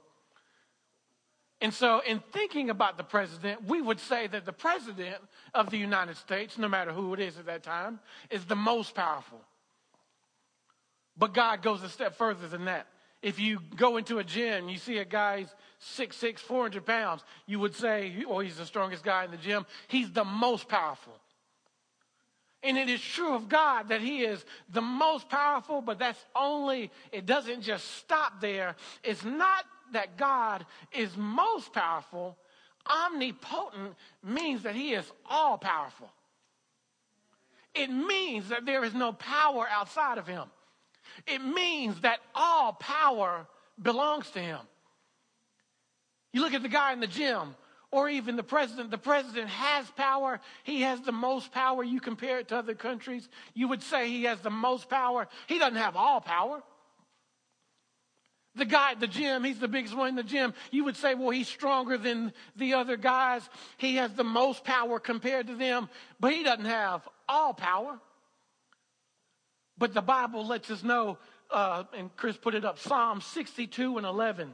And 1.59 1.71
so, 1.71 2.01
in 2.07 2.19
thinking 2.31 2.71
about 2.71 2.97
the 2.97 3.03
president, 3.03 3.67
we 3.67 3.81
would 3.81 3.99
say 3.99 4.25
that 4.27 4.45
the 4.45 4.53
president 4.53 5.17
of 5.53 5.69
the 5.69 5.77
United 5.77 6.17
States, 6.17 6.57
no 6.57 6.67
matter 6.67 6.91
who 6.91 7.13
it 7.13 7.19
is 7.19 7.37
at 7.37 7.45
that 7.45 7.61
time, 7.61 7.99
is 8.31 8.45
the 8.45 8.55
most 8.55 8.95
powerful. 8.95 9.39
But 11.15 11.35
God 11.35 11.61
goes 11.61 11.83
a 11.83 11.89
step 11.89 12.15
further 12.15 12.47
than 12.47 12.65
that. 12.65 12.87
If 13.21 13.39
you 13.39 13.59
go 13.75 13.97
into 13.97 14.17
a 14.17 14.23
gym, 14.23 14.69
you 14.69 14.79
see 14.79 14.97
a 14.97 15.05
guy's 15.05 15.53
6'6, 15.81 16.39
400 16.39 16.85
pounds, 16.85 17.23
you 17.47 17.59
would 17.59 17.75
say, 17.75 18.23
oh, 18.27 18.39
he's 18.39 18.57
the 18.57 18.65
strongest 18.65 19.03
guy 19.03 19.25
in 19.25 19.31
the 19.31 19.37
gym. 19.37 19.65
He's 19.87 20.11
the 20.11 20.23
most 20.23 20.67
powerful. 20.67 21.13
And 22.63 22.77
it 22.77 22.89
is 22.89 23.01
true 23.01 23.33
of 23.33 23.49
God 23.49 23.89
that 23.89 24.01
He 24.01 24.21
is 24.21 24.45
the 24.71 24.81
most 24.81 25.29
powerful, 25.29 25.81
but 25.81 25.97
that's 25.97 26.23
only, 26.35 26.91
it 27.11 27.25
doesn't 27.25 27.61
just 27.61 27.95
stop 27.95 28.39
there. 28.39 28.75
It's 29.03 29.23
not 29.23 29.65
that 29.93 30.17
God 30.17 30.65
is 30.91 31.17
most 31.17 31.73
powerful. 31.73 32.37
Omnipotent 32.87 33.95
means 34.23 34.63
that 34.63 34.75
He 34.75 34.93
is 34.93 35.11
all 35.27 35.57
powerful. 35.57 36.11
It 37.73 37.87
means 37.87 38.49
that 38.49 38.65
there 38.65 38.83
is 38.83 38.93
no 38.93 39.13
power 39.13 39.67
outside 39.69 40.19
of 40.19 40.27
Him. 40.27 40.43
It 41.25 41.39
means 41.39 42.01
that 42.01 42.19
all 42.35 42.73
power 42.73 43.47
belongs 43.81 44.29
to 44.31 44.39
Him. 44.39 44.59
You 46.33 46.41
look 46.41 46.53
at 46.53 46.61
the 46.61 46.69
guy 46.69 46.93
in 46.93 46.99
the 46.99 47.07
gym 47.07 47.55
or 47.91 48.09
even 48.09 48.35
the 48.35 48.43
president. 48.43 48.89
The 48.89 48.97
president 48.97 49.49
has 49.49 49.89
power. 49.91 50.39
He 50.63 50.81
has 50.81 51.01
the 51.01 51.11
most 51.11 51.51
power. 51.51 51.83
You 51.83 51.99
compare 51.99 52.39
it 52.39 52.47
to 52.49 52.57
other 52.57 52.73
countries, 52.73 53.27
you 53.53 53.67
would 53.67 53.83
say 53.83 54.09
he 54.09 54.23
has 54.23 54.39
the 54.39 54.49
most 54.49 54.89
power. 54.89 55.27
He 55.47 55.59
doesn't 55.59 55.75
have 55.75 55.95
all 55.95 56.21
power. 56.21 56.63
The 58.55 58.65
guy 58.65 58.91
at 58.91 58.99
the 58.99 59.07
gym, 59.07 59.45
he's 59.45 59.59
the 59.59 59.69
biggest 59.69 59.95
one 59.95 60.09
in 60.09 60.15
the 60.15 60.23
gym. 60.23 60.53
You 60.71 60.83
would 60.83 60.97
say, 60.97 61.15
well, 61.15 61.29
he's 61.29 61.47
stronger 61.47 61.97
than 61.97 62.33
the 62.57 62.73
other 62.73 62.97
guys. 62.97 63.49
He 63.77 63.95
has 63.95 64.13
the 64.13 64.25
most 64.25 64.65
power 64.65 64.99
compared 64.99 65.47
to 65.47 65.55
them, 65.55 65.87
but 66.19 66.33
he 66.33 66.43
doesn't 66.43 66.65
have 66.65 67.07
all 67.29 67.53
power. 67.53 67.97
But 69.77 69.93
the 69.93 70.01
Bible 70.01 70.45
lets 70.45 70.69
us 70.69 70.83
know, 70.83 71.17
uh, 71.49 71.85
and 71.97 72.13
Chris 72.17 72.35
put 72.35 72.53
it 72.53 72.65
up 72.65 72.77
Psalm 72.77 73.21
62 73.21 73.97
and 73.97 74.05
11. 74.05 74.53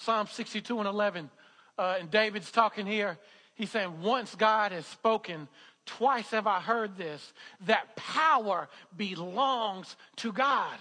Psalm 0.00 0.26
62 0.26 0.78
and 0.78 0.88
11 0.88 1.30
uh, 1.78 1.96
and 2.00 2.10
David's 2.10 2.50
talking 2.50 2.86
here. 2.86 3.18
He's 3.54 3.70
saying, 3.70 4.02
Once 4.02 4.34
God 4.34 4.72
has 4.72 4.86
spoken, 4.86 5.46
twice 5.84 6.30
have 6.30 6.46
I 6.46 6.60
heard 6.60 6.96
this, 6.96 7.32
that 7.66 7.96
power 7.96 8.68
belongs 8.96 9.96
to 10.16 10.32
God. 10.32 10.76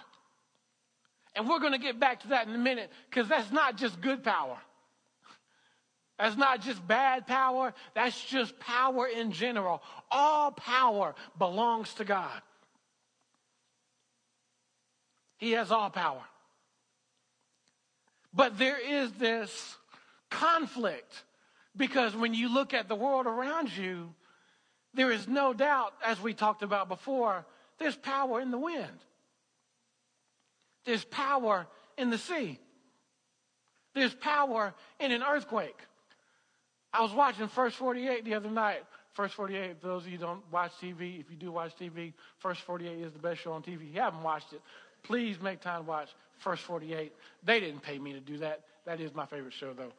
And 1.35 1.47
we're 1.47 1.59
going 1.59 1.73
to 1.73 1.79
get 1.79 1.99
back 1.99 2.21
to 2.21 2.29
that 2.29 2.47
in 2.47 2.55
a 2.55 2.57
minute 2.57 2.91
because 3.09 3.27
that's 3.27 3.51
not 3.51 3.77
just 3.77 3.99
good 4.01 4.23
power. 4.23 4.57
That's 6.17 6.35
not 6.35 6.61
just 6.61 6.85
bad 6.85 7.27
power, 7.27 7.73
that's 7.95 8.21
just 8.25 8.59
power 8.59 9.07
in 9.07 9.31
general. 9.31 9.81
All 10.11 10.51
power 10.51 11.15
belongs 11.37 11.93
to 11.95 12.05
God. 12.05 12.41
He 15.37 15.51
has 15.51 15.71
all 15.71 15.89
power. 15.89 16.23
But 18.33 18.57
there 18.57 18.77
is 18.79 19.11
this 19.13 19.77
conflict. 20.29 21.23
Because 21.75 22.15
when 22.15 22.33
you 22.33 22.53
look 22.53 22.73
at 22.73 22.87
the 22.87 22.95
world 22.95 23.25
around 23.25 23.75
you, 23.75 24.13
there 24.93 25.11
is 25.11 25.27
no 25.27 25.53
doubt, 25.53 25.93
as 26.05 26.19
we 26.19 26.33
talked 26.33 26.63
about 26.63 26.89
before, 26.89 27.45
there's 27.77 27.95
power 27.95 28.41
in 28.41 28.51
the 28.51 28.57
wind. 28.57 28.87
There's 30.85 31.05
power 31.05 31.67
in 31.97 32.09
the 32.09 32.17
sea. 32.17 32.59
There's 33.93 34.13
power 34.13 34.73
in 34.99 35.11
an 35.11 35.23
earthquake. 35.23 35.79
I 36.91 37.01
was 37.01 37.13
watching 37.13 37.47
First 37.47 37.75
48 37.77 38.25
the 38.25 38.33
other 38.33 38.49
night. 38.49 38.83
First 39.13 39.35
48, 39.35 39.81
for 39.81 39.87
those 39.87 40.05
of 40.05 40.11
you 40.11 40.17
don't 40.17 40.41
watch 40.51 40.71
TV, 40.81 41.19
if 41.19 41.29
you 41.29 41.35
do 41.37 41.51
watch 41.51 41.73
TV, 41.79 42.13
First 42.37 42.61
48 42.61 42.99
is 42.99 43.13
the 43.13 43.19
best 43.19 43.41
show 43.41 43.51
on 43.51 43.61
TV. 43.61 43.75
If 43.75 43.95
you 43.95 44.01
haven't 44.01 44.23
watched 44.23 44.53
it, 44.53 44.61
please 45.03 45.39
make 45.41 45.61
time 45.61 45.83
to 45.83 45.89
watch 45.89 46.09
First 46.39 46.63
48. 46.63 47.13
They 47.43 47.59
didn't 47.59 47.81
pay 47.81 47.99
me 47.99 48.13
to 48.13 48.19
do 48.19 48.37
that. 48.39 48.61
That 48.85 48.99
is 48.99 49.13
my 49.13 49.25
favorite 49.25 49.53
show, 49.53 49.73
though 49.73 49.91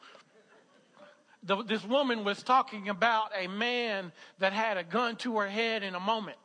the, 1.43 1.63
this 1.63 1.83
woman 1.83 2.23
was 2.23 2.43
talking 2.43 2.89
about 2.89 3.31
a 3.37 3.47
man 3.47 4.11
that 4.39 4.53
had 4.53 4.77
a 4.77 4.83
gun 4.83 5.15
to 5.17 5.37
her 5.39 5.49
head 5.49 5.83
in 5.83 5.95
a 5.95 5.99
moment. 5.99 6.37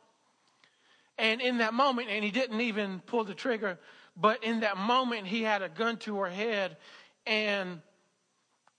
And 1.17 1.41
in 1.41 1.59
that 1.59 1.73
moment, 1.73 2.09
and 2.09 2.23
he 2.23 2.31
didn't 2.31 2.61
even 2.61 2.99
pull 3.01 3.23
the 3.23 3.33
trigger, 3.33 3.77
but 4.15 4.43
in 4.43 4.61
that 4.61 4.77
moment, 4.77 5.27
he 5.27 5.43
had 5.43 5.61
a 5.61 5.69
gun 5.69 5.97
to 5.97 6.17
her 6.19 6.29
head, 6.29 6.77
and 7.25 7.81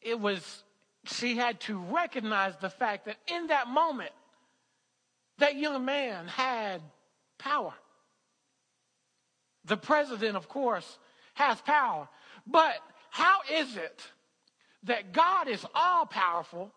it 0.01 0.19
was, 0.19 0.65
she 1.05 1.37
had 1.37 1.61
to 1.61 1.79
recognize 1.79 2.55
the 2.61 2.71
fact 2.71 3.07
that 3.07 3.17
in 3.27 3.49
that 3.49 3.69
moment, 3.69 4.13
that 5.39 5.57
young 5.57 5.85
man 5.85 6.27
had 6.27 6.81
power. 7.39 7.75
The 9.65 9.77
president, 9.77 10.37
of 10.37 10.49
course, 10.49 10.99
has 11.39 11.61
power. 11.61 12.09
But 12.47 12.75
how 13.11 13.39
is 13.51 13.77
it 13.77 14.03
that 14.85 15.13
God 15.13 15.49
is 15.49 15.65
all 15.75 16.05
powerful, 16.05 16.73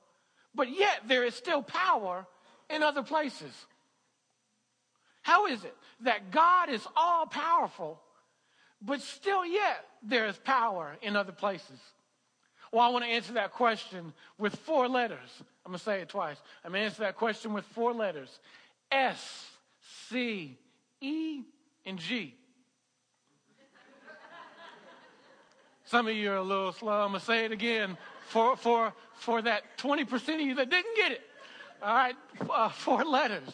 but 0.53 0.69
yet 0.69 1.01
there 1.07 1.23
is 1.23 1.33
still 1.33 1.63
power 1.63 2.27
in 2.69 2.83
other 2.83 3.03
places. 3.03 3.51
How 5.23 5.47
is 5.47 5.63
it 5.63 5.75
that 6.01 6.31
God 6.31 6.69
is 6.69 6.85
all 6.95 7.25
powerful, 7.25 7.99
but 8.81 9.01
still 9.01 9.45
yet 9.45 9.85
there 10.03 10.27
is 10.27 10.37
power 10.37 10.95
in 11.01 11.15
other 11.15 11.31
places? 11.31 11.79
Well, 12.71 12.83
I 12.83 12.89
want 12.89 13.03
to 13.03 13.11
answer 13.11 13.33
that 13.33 13.51
question 13.51 14.13
with 14.37 14.55
four 14.55 14.87
letters. 14.87 15.29
I'm 15.65 15.71
going 15.71 15.79
to 15.79 15.83
say 15.83 16.01
it 16.01 16.09
twice. 16.09 16.37
I'm 16.63 16.71
going 16.71 16.81
to 16.81 16.85
answer 16.85 17.01
that 17.01 17.17
question 17.17 17.53
with 17.53 17.65
four 17.65 17.93
letters 17.93 18.39
S, 18.91 19.47
C, 20.09 20.57
E, 21.01 21.41
and 21.85 21.97
G. 21.97 22.35
Some 25.91 26.07
of 26.07 26.15
you 26.15 26.31
are 26.31 26.35
a 26.35 26.41
little 26.41 26.71
slow. 26.71 27.01
I'm 27.01 27.09
going 27.09 27.19
to 27.19 27.25
say 27.25 27.43
it 27.43 27.51
again 27.51 27.97
for, 28.29 28.55
for, 28.55 28.93
for 29.13 29.41
that 29.41 29.77
20% 29.77 30.35
of 30.35 30.39
you 30.39 30.55
that 30.55 30.69
didn't 30.69 30.95
get 30.95 31.11
it. 31.11 31.21
All 31.83 31.93
right, 31.93 32.15
uh, 32.49 32.69
four 32.69 33.03
letters 33.03 33.49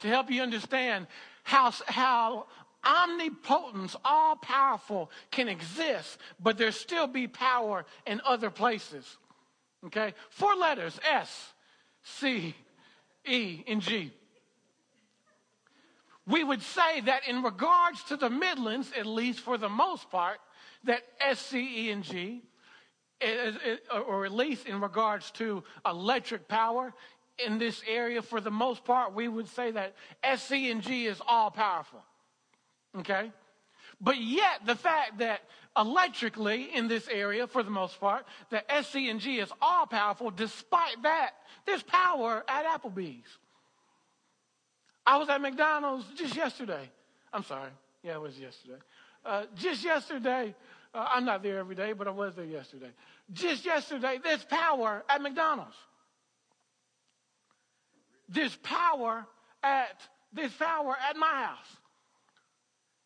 to 0.00 0.08
help 0.08 0.28
you 0.28 0.42
understand 0.42 1.06
how, 1.44 1.72
how 1.86 2.46
omnipotence, 2.84 3.94
all 4.04 4.34
powerful, 4.34 5.12
can 5.30 5.46
exist, 5.46 6.18
but 6.42 6.58
there 6.58 6.72
still 6.72 7.06
be 7.06 7.28
power 7.28 7.86
in 8.04 8.20
other 8.26 8.50
places. 8.50 9.16
Okay? 9.84 10.12
Four 10.30 10.56
letters 10.56 10.98
S, 11.08 11.52
C, 12.02 12.56
E, 13.24 13.62
and 13.68 13.80
G. 13.80 14.12
We 16.26 16.42
would 16.42 16.62
say 16.62 17.02
that 17.02 17.28
in 17.28 17.44
regards 17.44 18.02
to 18.08 18.16
the 18.16 18.28
Midlands, 18.28 18.90
at 18.98 19.06
least 19.06 19.38
for 19.38 19.56
the 19.56 19.68
most 19.68 20.10
part, 20.10 20.40
that 20.86 21.02
S, 21.20 21.38
C, 21.38 21.86
E, 21.86 21.90
and 21.90 22.02
G, 22.02 22.42
or 23.92 24.24
at 24.24 24.32
least 24.32 24.66
in 24.66 24.80
regards 24.80 25.30
to 25.32 25.62
electric 25.84 26.48
power 26.48 26.92
in 27.44 27.58
this 27.58 27.82
area, 27.86 28.22
for 28.22 28.40
the 28.40 28.50
most 28.50 28.84
part, 28.84 29.14
we 29.14 29.28
would 29.28 29.48
say 29.48 29.70
that 29.70 29.94
S, 30.22 30.42
C, 30.42 30.70
and 30.70 30.82
G 30.82 31.06
is 31.06 31.20
all 31.26 31.50
powerful. 31.50 32.02
Okay? 32.98 33.30
But 34.00 34.20
yet, 34.20 34.66
the 34.66 34.74
fact 34.74 35.18
that 35.18 35.42
electrically 35.76 36.74
in 36.74 36.88
this 36.88 37.08
area, 37.08 37.46
for 37.46 37.62
the 37.62 37.70
most 37.70 38.00
part, 38.00 38.26
that 38.50 38.64
S, 38.68 38.88
C, 38.88 39.10
and 39.10 39.20
G 39.20 39.38
is 39.38 39.52
all 39.60 39.86
powerful, 39.86 40.30
despite 40.30 41.02
that, 41.02 41.32
there's 41.66 41.82
power 41.82 42.44
at 42.48 42.64
Applebee's. 42.64 43.38
I 45.04 45.18
was 45.18 45.28
at 45.28 45.40
McDonald's 45.40 46.04
just 46.16 46.34
yesterday. 46.34 46.90
I'm 47.32 47.44
sorry. 47.44 47.70
Yeah, 48.02 48.14
it 48.14 48.20
was 48.20 48.38
yesterday. 48.38 48.78
Uh, 49.24 49.44
just 49.54 49.84
yesterday, 49.84 50.54
uh, 50.94 51.06
I'm 51.10 51.24
not 51.24 51.42
there 51.42 51.58
every 51.58 51.74
day, 51.74 51.92
but 51.92 52.08
I 52.08 52.10
was 52.10 52.34
there 52.34 52.44
yesterday. 52.44 52.90
Just 53.32 53.64
yesterday, 53.64 54.18
there's 54.22 54.44
power 54.44 55.04
at 55.08 55.20
McDonald's. 55.20 55.76
There's 58.28 58.56
power 58.56 59.26
at 59.62 60.00
there's 60.32 60.52
power 60.52 60.96
at 61.08 61.16
my 61.16 61.26
house. 61.26 61.76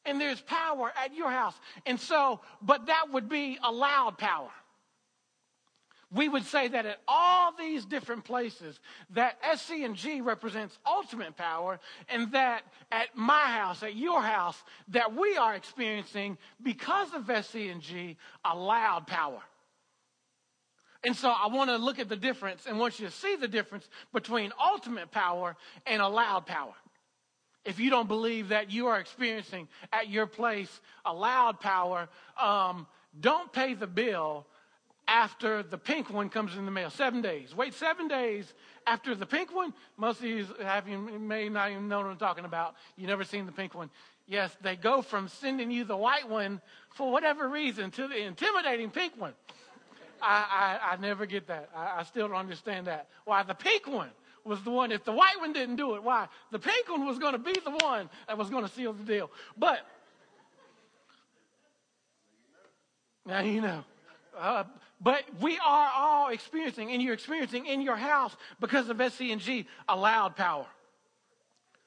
And 0.07 0.21
there's 0.21 0.41
power 0.41 0.93
at 0.97 1.15
your 1.15 1.31
house. 1.31 1.55
And 1.85 2.01
so, 2.01 2.41
but 2.63 2.87
that 2.87 3.13
would 3.13 3.29
be 3.29 3.59
allowed 3.63 4.17
power 4.19 4.51
we 6.13 6.29
would 6.29 6.45
say 6.45 6.69
that 6.69 6.87
at 6.87 6.99
all 7.07 7.53
these 7.57 7.85
different 7.85 8.25
places 8.25 8.81
that 9.11 9.39
SC 9.57 9.83
and 9.85 9.95
G 9.95 10.21
represents 10.21 10.79
ultimate 10.85 11.37
power 11.37 11.79
and 12.09 12.33
that 12.33 12.63
at 12.91 13.15
my 13.15 13.39
house, 13.39 13.83
at 13.83 13.95
your 13.95 14.21
house, 14.21 14.61
that 14.89 15.15
we 15.15 15.37
are 15.37 15.55
experiencing 15.55 16.37
because 16.63 17.09
of 17.15 17.31
SC 17.45 17.57
and 17.71 17.81
G 17.81 18.17
allowed 18.45 19.07
power. 19.07 19.41
And 21.05 21.17
so 21.17 21.31
I 21.31 21.47
want 21.47 21.71
to 21.71 21.77
look 21.77 21.99
at 21.99 22.09
the 22.09 22.17
difference 22.17 22.67
and 22.67 22.79
want 22.79 22.99
you 22.99 23.07
to 23.07 23.13
see 23.13 23.37
the 23.37 23.49
difference 23.49 23.89
between 24.13 24.53
ultimate 24.61 25.11
power 25.11 25.57
and 25.87 26.03
allowed 26.03 26.45
power. 26.47 26.75
If 27.65 27.79
you 27.79 27.89
don't 27.91 28.09
believe 28.09 28.49
that 28.49 28.71
you 28.71 28.87
are 28.89 28.99
experiencing 28.99 29.69
at 29.93 30.09
your 30.09 30.27
place 30.27 30.81
allowed 31.05 31.61
power, 31.61 32.09
um, 32.41 32.87
don't 33.19 33.53
pay 33.53 33.75
the 33.75 33.87
bill 33.87 34.47
after 35.11 35.65
the 35.65 35.77
pink 35.77 36.09
one 36.09 36.31
comes 36.31 36.57
in 36.57 36.65
the 36.65 36.71
mail. 36.71 36.89
Seven 36.89 37.21
days. 37.21 37.55
Wait 37.55 37.75
seven 37.75 38.07
days 38.07 38.55
after 38.87 39.15
the 39.15 39.27
pink 39.27 39.53
one. 39.55 39.75
Most 39.99 40.21
of 40.21 40.27
you 40.27 40.47
have 40.63 40.89
you 40.89 40.99
may 40.99 41.49
not 41.49 41.73
even 41.73 41.89
know 41.89 41.99
what 41.99 42.07
I'm 42.07 42.17
talking 42.17 42.45
about. 42.45 42.77
You 42.97 43.09
never 43.09 43.25
seen 43.25 43.45
the 43.45 43.53
pink 43.53 43.75
one. 43.75 43.91
Yes, 44.27 44.57
they 44.63 44.77
go 44.77 45.03
from 45.03 45.27
sending 45.27 45.73
you 45.73 45.83
the 45.85 45.97
white 45.97 46.29
one 46.29 46.61
for 46.95 47.11
whatever 47.11 47.49
reason 47.49 47.91
to 47.91 48.07
the 48.07 48.23
intimidating 48.25 48.91
pink 48.91 49.21
one. 49.21 49.35
I, 50.23 50.79
I, 50.81 50.93
I 50.93 50.97
never 50.99 51.27
get 51.27 51.49
that. 51.49 51.71
I, 51.75 52.01
I 52.01 52.03
still 52.05 52.29
don't 52.29 52.37
understand 52.37 52.87
that. 52.87 53.09
Why 53.25 53.43
the 53.43 53.55
pink 53.55 53.89
one? 53.89 54.11
was 54.43 54.63
the 54.63 54.71
one. 54.71 54.91
If 54.91 55.05
the 55.05 55.13
white 55.13 55.39
one 55.39 55.53
didn't 55.53 55.77
do 55.77 55.97
it, 55.97 56.03
why? 56.03 56.27
The 56.51 56.59
pink 56.59 56.89
one 56.89 57.05
was 57.05 57.19
going 57.19 57.33
to 57.33 57.39
be 57.39 57.53
the 57.53 57.73
one 57.73 58.09
that 58.27 58.39
was 58.39 58.49
going 58.49 58.65
to 58.65 58.71
seal 58.71 58.95
the 58.95 59.05
deal. 59.05 59.31
But 59.57 59.81
now 63.27 63.41
you 63.41 63.61
know. 63.61 63.85
Uh, 64.39 64.65
but 65.01 65.25
we 65.41 65.59
are 65.59 65.91
all 65.97 66.29
experiencing, 66.29 66.93
and 66.93 67.03
you're 67.03 67.15
experiencing 67.15 67.67
in 67.67 67.81
your 67.81 67.97
house 67.97 68.37
because 68.61 68.89
of 68.89 68.99
SCNG, 68.99 69.67
allowed 69.89 70.37
power 70.37 70.67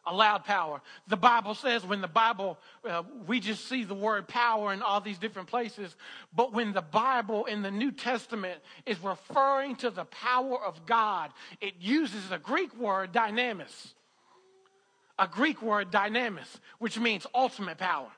allowed 0.05 0.43
power. 0.43 0.81
The 1.07 1.17
Bible 1.17 1.55
says 1.55 1.85
when 1.85 2.01
the 2.01 2.07
Bible, 2.07 2.57
uh, 2.87 3.03
we 3.25 3.39
just 3.39 3.67
see 3.67 3.83
the 3.83 3.93
word 3.93 4.27
power 4.27 4.73
in 4.73 4.81
all 4.81 5.01
these 5.01 5.17
different 5.17 5.47
places, 5.47 5.95
but 6.35 6.53
when 6.53 6.73
the 6.73 6.81
Bible 6.81 7.45
in 7.45 7.61
the 7.61 7.71
New 7.71 7.91
Testament 7.91 8.59
is 8.85 8.99
referring 8.99 9.75
to 9.77 9.89
the 9.89 10.05
power 10.05 10.61
of 10.61 10.85
God, 10.85 11.31
it 11.61 11.75
uses 11.79 12.31
a 12.31 12.37
Greek 12.37 12.75
word, 12.77 13.13
dynamis. 13.13 13.93
A 15.19 15.27
Greek 15.27 15.61
word, 15.61 15.91
dynamis, 15.91 16.59
which 16.79 16.99
means 16.99 17.25
ultimate 17.33 17.77
power 17.77 18.11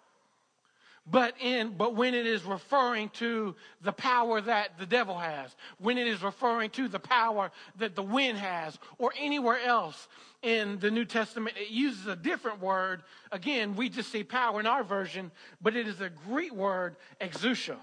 but 1.09 1.35
in 1.39 1.73
but 1.77 1.95
when 1.95 2.13
it 2.13 2.25
is 2.25 2.43
referring 2.43 3.09
to 3.09 3.55
the 3.81 3.91
power 3.91 4.41
that 4.41 4.77
the 4.79 4.85
devil 4.85 5.17
has 5.17 5.55
when 5.77 5.97
it 5.97 6.07
is 6.07 6.23
referring 6.23 6.69
to 6.71 6.87
the 6.87 6.99
power 6.99 7.51
that 7.77 7.95
the 7.95 8.01
wind 8.01 8.37
has 8.37 8.77
or 8.97 9.13
anywhere 9.17 9.59
else 9.59 10.07
in 10.41 10.79
the 10.79 10.89
new 10.89 11.05
testament 11.05 11.55
it 11.57 11.69
uses 11.69 12.07
a 12.07 12.15
different 12.15 12.59
word. 12.59 13.03
Again 13.31 13.75
we 13.75 13.89
just 13.89 14.11
say 14.11 14.23
power 14.23 14.59
in 14.59 14.65
our 14.65 14.83
version 14.83 15.31
but 15.61 15.75
it 15.75 15.87
is 15.87 16.01
a 16.01 16.09
greek 16.09 16.53
word 16.53 16.95
exousia. 17.21 17.77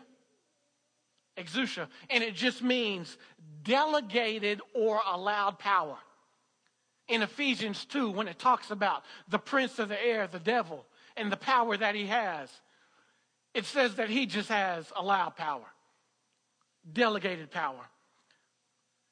Exousia. 1.39 1.89
And 2.11 2.23
it 2.23 2.35
just 2.35 2.63
means 2.63 3.17
delegated 3.63 4.61
or 4.75 5.01
allowed 5.11 5.59
power. 5.59 5.97
In 7.09 7.23
ephesians 7.23 7.85
2 7.85 8.11
when 8.11 8.27
it 8.27 8.39
talks 8.39 8.73
about 8.73 9.05
the 9.29 9.39
prince 9.39 9.79
of 9.79 9.89
the 9.89 10.05
air 10.05 10.27
the 10.27 10.41
devil 10.41 10.87
and 11.17 11.31
the 11.31 11.37
power 11.37 11.77
that 11.77 11.95
he 11.95 12.07
has 12.07 12.51
it 13.55 13.67
says 13.67 13.97
that 13.97 14.09
he 14.09 14.27
just 14.27 14.49
has 14.49 14.91
allowed 14.97 15.37
power, 15.37 15.67
delegated 16.91 17.51
power. 17.51 17.81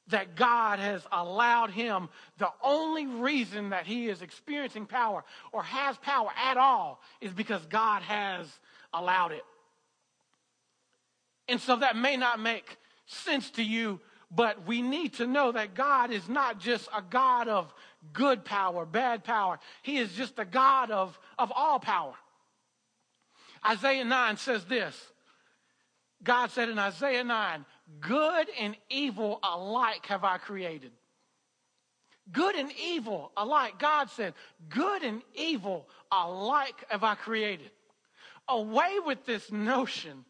That 0.09 0.35
God 0.35 0.81
has 0.81 1.07
allowed 1.13 1.71
him, 1.71 2.09
the 2.39 2.51
only 2.65 3.07
reason 3.07 3.71
that 3.71 3.87
he 3.87 4.09
is 4.09 4.23
experiencing 4.23 4.87
power 4.87 5.23
or 5.53 5.63
has 5.63 5.97
power 5.99 6.31
at 6.37 6.57
all 6.57 7.01
is 7.21 7.33
because 7.33 7.65
God 7.67 8.03
has 8.03 8.47
allowed 8.93 9.33
it. 9.33 9.45
And 11.49 11.61
so 11.61 11.77
that 11.77 11.97
may 11.97 12.17
not 12.17 12.41
make 12.41 12.77
sense 13.07 13.51
to 13.53 13.63
you, 13.63 14.01
but 14.31 14.67
we 14.67 14.83
need 14.83 15.15
to 15.15 15.27
know 15.27 15.53
that 15.53 15.75
God 15.75 16.11
is 16.11 16.29
not 16.29 16.59
just 16.59 16.89
a 16.97 17.03
God 17.03 17.49
of 17.49 17.73
good 18.13 18.45
power, 18.45 18.87
bad 18.87 19.25
power. 19.25 19.59
He 19.83 19.99
is 19.99 20.13
just 20.13 20.39
a 20.39 20.45
God 20.45 20.91
of, 20.91 21.19
of 21.39 21.53
all 21.55 21.79
power. 21.79 22.15
Isaiah 23.67 24.05
9 24.05 24.37
says 24.37 24.65
this 24.65 24.97
God 26.23 26.51
said 26.51 26.69
in 26.69 26.79
Isaiah 26.79 27.25
9, 27.25 27.65
Good 28.01 28.49
and 28.59 28.77
evil 28.89 29.41
alike 29.43 30.07
have 30.07 30.25
I 30.25 30.39
created. 30.39 30.93
Good 32.33 32.55
and 32.55 32.71
evil 32.81 33.33
alike. 33.37 33.79
God 33.79 34.11
said, 34.11 34.35
Good 34.69 35.03
and 35.03 35.23
evil 35.35 35.89
alike 36.13 36.85
have 36.89 37.03
I 37.03 37.15
created. 37.15 37.71
Away 38.49 38.99
with 39.05 39.25
this 39.27 39.51
notion 39.51 40.25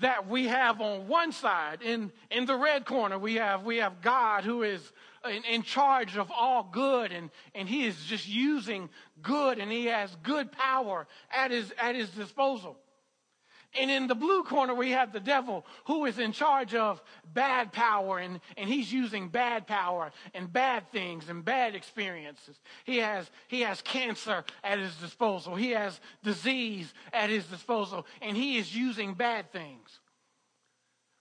that 0.00 0.28
we 0.28 0.46
have 0.46 0.80
on 0.80 1.08
one 1.08 1.32
side, 1.32 1.80
in, 1.82 2.12
in 2.30 2.44
the 2.44 2.56
red 2.56 2.84
corner, 2.84 3.18
we 3.18 3.34
have, 3.34 3.64
we 3.64 3.76
have 3.78 4.02
God 4.02 4.44
who 4.44 4.62
is 4.62 4.92
in, 5.26 5.44
in, 5.44 5.62
charge 5.62 6.16
of 6.16 6.30
all 6.30 6.68
good 6.70 7.12
and, 7.12 7.30
and 7.54 7.68
he 7.68 7.86
is 7.86 7.96
just 8.04 8.28
using 8.28 8.88
good 9.22 9.58
and 9.58 9.70
he 9.70 9.86
has 9.86 10.14
good 10.22 10.52
power 10.52 11.06
at 11.30 11.50
his, 11.50 11.72
at 11.78 11.94
his 11.94 12.08
disposal. 12.10 12.76
And 13.78 13.90
in 13.90 14.06
the 14.06 14.14
blue 14.14 14.42
corner, 14.42 14.74
we 14.74 14.92
have 14.92 15.12
the 15.12 15.20
devil 15.20 15.66
who 15.86 16.06
is 16.06 16.18
in 16.18 16.32
charge 16.32 16.74
of 16.74 17.02
bad 17.34 17.72
power 17.72 18.18
and, 18.18 18.40
and 18.56 18.68
he's 18.68 18.92
using 18.92 19.28
bad 19.28 19.66
power 19.66 20.12
and 20.34 20.50
bad 20.50 20.90
things 20.92 21.28
and 21.28 21.44
bad 21.44 21.74
experiences. 21.74 22.58
He 22.84 22.98
has, 22.98 23.30
he 23.48 23.62
has 23.62 23.82
cancer 23.82 24.44
at 24.64 24.78
his 24.78 24.94
disposal. 24.96 25.54
He 25.54 25.70
has 25.72 26.00
disease 26.24 26.92
at 27.12 27.28
his 27.28 27.44
disposal 27.46 28.06
and 28.22 28.36
he 28.36 28.56
is 28.56 28.74
using 28.74 29.14
bad 29.14 29.52
things. 29.52 30.00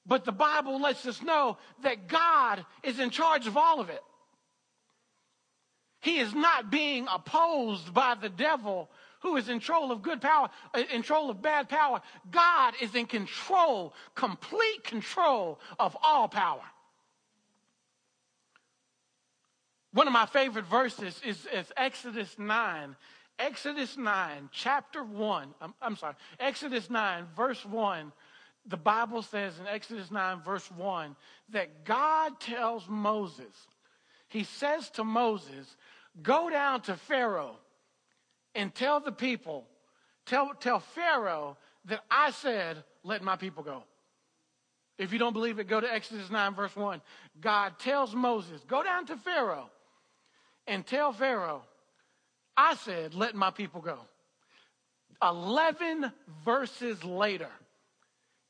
But 0.05 0.25
the 0.25 0.31
Bible 0.31 0.79
lets 0.79 1.05
us 1.05 1.21
know 1.21 1.57
that 1.81 2.07
God 2.07 2.65
is 2.83 2.99
in 2.99 3.09
charge 3.09 3.47
of 3.47 3.57
all 3.57 3.79
of 3.79 3.89
it. 3.89 4.03
He 6.01 6.19
is 6.19 6.33
not 6.35 6.69
being 6.69 7.07
opposed 7.11 7.91
by 7.93 8.13
the 8.13 8.29
devil 8.29 8.89
who 9.21 9.37
is 9.37 9.49
in 9.49 9.59
control 9.59 9.91
of 9.91 10.03
good 10.03 10.21
power, 10.21 10.49
uh, 10.75 10.79
in 10.79 10.87
control 10.87 11.31
of 11.31 11.41
bad 11.41 11.67
power. 11.67 11.99
God 12.29 12.75
is 12.79 12.93
in 12.93 13.07
control, 13.07 13.95
complete 14.13 14.83
control 14.83 15.59
of 15.79 15.97
all 16.03 16.27
power. 16.27 16.61
One 19.93 20.05
of 20.05 20.13
my 20.13 20.27
favorite 20.27 20.65
verses 20.65 21.19
is, 21.25 21.47
is 21.51 21.71
Exodus 21.75 22.37
9. 22.37 22.95
Exodus 23.39 23.97
9, 23.97 24.49
chapter 24.51 25.03
1. 25.03 25.53
I'm, 25.59 25.73
I'm 25.81 25.95
sorry, 25.95 26.13
Exodus 26.39 26.89
9, 26.89 27.25
verse 27.35 27.65
1 27.65 28.11
the 28.67 28.77
Bible 28.77 29.21
says 29.21 29.53
in 29.59 29.67
Exodus 29.67 30.11
9, 30.11 30.41
verse 30.41 30.69
1, 30.71 31.15
that 31.49 31.85
God 31.85 32.39
tells 32.39 32.87
Moses, 32.87 33.67
He 34.27 34.43
says 34.43 34.89
to 34.91 35.03
Moses, 35.03 35.75
Go 36.21 36.49
down 36.49 36.81
to 36.81 36.95
Pharaoh 36.95 37.57
and 38.55 38.73
tell 38.73 38.99
the 38.99 39.11
people, 39.11 39.67
tell, 40.25 40.53
tell 40.59 40.79
Pharaoh 40.79 41.57
that 41.85 42.03
I 42.09 42.31
said, 42.31 42.83
Let 43.03 43.21
my 43.21 43.35
people 43.35 43.63
go. 43.63 43.83
If 44.97 45.11
you 45.11 45.19
don't 45.19 45.33
believe 45.33 45.59
it, 45.59 45.67
go 45.67 45.81
to 45.81 45.93
Exodus 45.93 46.29
9, 46.29 46.55
verse 46.55 46.75
1. 46.75 47.01
God 47.41 47.77
tells 47.79 48.15
Moses, 48.15 48.61
Go 48.67 48.81
down 48.81 49.05
to 49.07 49.17
Pharaoh 49.17 49.69
and 50.67 50.85
tell 50.85 51.11
Pharaoh, 51.11 51.63
I 52.57 52.75
said, 52.75 53.13
Let 53.13 53.35
my 53.35 53.51
people 53.51 53.81
go. 53.81 53.99
11 55.21 56.11
verses 56.43 57.03
later, 57.03 57.49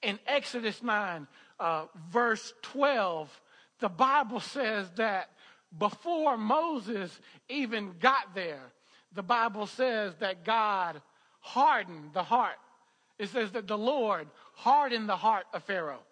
in 0.05 0.19
Exodus 0.27 0.83
9, 0.83 1.27
uh, 1.59 1.85
verse 2.11 2.53
12, 2.61 3.41
the 3.79 3.89
Bible 3.89 4.39
says 4.39 4.87
that 4.97 5.31
before 5.79 6.37
Moses 6.37 7.19
even 7.49 7.95
got 7.99 8.35
there, 8.35 8.71
the 9.13 9.23
Bible 9.23 9.65
says 9.65 10.13
that 10.19 10.45
God 10.45 11.01
hardened 11.39 12.11
the 12.13 12.23
heart. 12.23 12.57
It 13.17 13.29
says 13.29 13.51
that 13.53 13.67
the 13.67 13.77
Lord 13.77 14.27
hardened 14.53 15.09
the 15.09 15.15
heart 15.15 15.45
of 15.53 15.63
Pharaoh. 15.63 16.03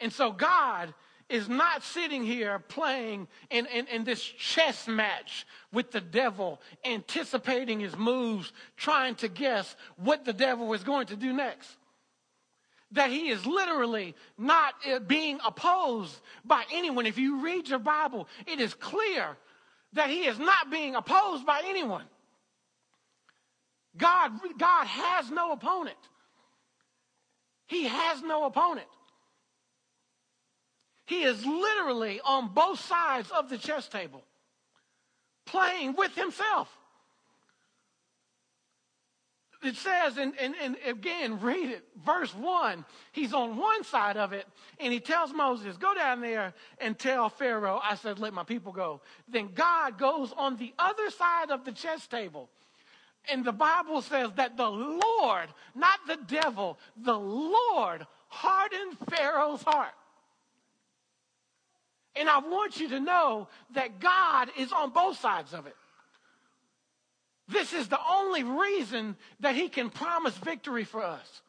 And 0.00 0.12
so 0.12 0.32
God 0.32 0.92
is 1.28 1.48
not 1.48 1.84
sitting 1.84 2.24
here 2.24 2.58
playing 2.58 3.28
in, 3.50 3.66
in, 3.66 3.86
in, 3.86 4.04
this 4.04 4.20
chess 4.20 4.88
match 4.88 5.46
with 5.72 5.92
the 5.92 6.00
devil, 6.00 6.60
anticipating 6.84 7.78
his 7.78 7.96
moves, 7.96 8.52
trying 8.76 9.14
to 9.14 9.28
guess 9.28 9.76
what 9.96 10.24
the 10.24 10.32
devil 10.32 10.74
is 10.74 10.82
going 10.82 11.06
to 11.06 11.16
do 11.16 11.32
next 11.32 11.76
that 12.92 13.10
he 13.10 13.30
is 13.30 13.44
literally 13.46 14.14
not 14.38 14.74
uh, 14.90 14.98
being 15.00 15.38
opposed 15.44 16.18
by 16.44 16.64
anyone. 16.72 17.06
If 17.06 17.18
you 17.18 17.42
read 17.42 17.68
your 17.68 17.78
Bible, 17.78 18.28
it 18.46 18.60
is 18.60 18.74
clear 18.74 19.36
that 19.94 20.10
he 20.10 20.26
is 20.26 20.38
not 20.38 20.70
being 20.70 20.94
opposed 20.94 21.44
by 21.44 21.62
anyone. 21.66 22.04
God, 23.96 24.32
God 24.58 24.86
has 24.86 25.30
no 25.30 25.52
opponent. 25.52 25.96
He 27.66 27.84
has 27.84 28.22
no 28.22 28.44
opponent. 28.44 28.86
He 31.06 31.22
is 31.22 31.44
literally 31.44 32.20
on 32.24 32.54
both 32.54 32.80
sides 32.80 33.30
of 33.30 33.48
the 33.48 33.58
chess 33.58 33.88
table, 33.88 34.22
playing 35.46 35.94
with 35.96 36.14
himself 36.14 36.68
it 39.64 39.76
says, 39.76 40.18
and, 40.18 40.34
and, 40.40 40.54
and 40.60 40.76
again, 40.86 41.40
read 41.40 41.70
it, 41.70 41.84
verse 42.04 42.34
1. 42.34 42.84
He's 43.12 43.32
on 43.32 43.56
one 43.56 43.84
side 43.84 44.16
of 44.16 44.32
it, 44.32 44.46
and 44.80 44.92
he 44.92 45.00
tells 45.00 45.32
Moses, 45.32 45.76
Go 45.76 45.94
down 45.94 46.20
there 46.20 46.52
and 46.78 46.98
tell 46.98 47.28
Pharaoh, 47.28 47.80
I 47.82 47.94
said, 47.94 48.18
Let 48.18 48.34
my 48.34 48.44
people 48.44 48.72
go. 48.72 49.00
Then 49.28 49.50
God 49.54 49.98
goes 49.98 50.32
on 50.36 50.56
the 50.56 50.74
other 50.78 51.10
side 51.10 51.50
of 51.50 51.64
the 51.64 51.72
chess 51.72 52.06
table. 52.06 52.48
And 53.30 53.44
the 53.44 53.52
Bible 53.52 54.02
says 54.02 54.30
that 54.36 54.56
the 54.56 54.68
Lord, 54.68 55.48
not 55.74 56.00
the 56.08 56.18
devil, 56.26 56.78
the 56.96 57.16
Lord 57.16 58.06
hardened 58.28 58.96
Pharaoh's 59.10 59.62
heart. 59.62 59.94
And 62.16 62.28
I 62.28 62.38
want 62.40 62.78
you 62.80 62.88
to 62.90 63.00
know 63.00 63.48
that 63.74 64.00
God 64.00 64.50
is 64.58 64.72
on 64.72 64.90
both 64.90 65.18
sides 65.18 65.54
of 65.54 65.66
it. 65.66 65.76
This 67.48 67.72
is 67.72 67.88
the 67.88 68.00
only 68.08 68.44
reason 68.44 69.16
that 69.40 69.54
he 69.54 69.68
can 69.68 69.90
promise 69.90 70.36
victory 70.38 70.84
for 70.84 71.02
us. 71.02 71.42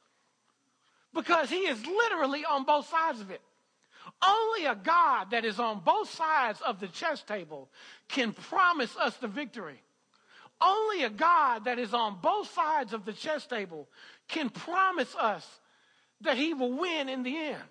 Because 1.14 1.50
he 1.50 1.68
is 1.68 1.86
literally 1.86 2.44
on 2.44 2.64
both 2.64 2.90
sides 2.90 3.22
of 3.22 3.30
it. 3.30 3.42
Only 4.22 4.66
a 4.66 4.76
God 4.76 5.32
that 5.32 5.46
is 5.46 5.60
on 5.60 5.82
both 5.86 6.10
sides 6.10 6.60
of 6.62 6.80
the 6.80 6.88
chess 6.88 7.22
table 7.24 7.70
can 8.10 8.34
promise 8.34 8.96
us 8.98 9.16
the 9.18 9.28
victory. 9.28 9.82
Only 10.60 11.04
a 11.04 11.10
God 11.10 11.66
that 11.66 11.80
is 11.80 11.94
on 11.94 12.18
both 12.22 12.52
sides 12.54 12.94
of 12.94 13.06
the 13.06 13.14
chess 13.14 13.46
table 13.46 13.88
can 14.28 14.50
promise 14.50 15.14
us 15.16 15.48
that 16.22 16.38
he 16.38 16.54
will 16.54 16.74
win 16.74 17.10
in 17.10 17.24
the 17.24 17.38
end. 17.38 17.64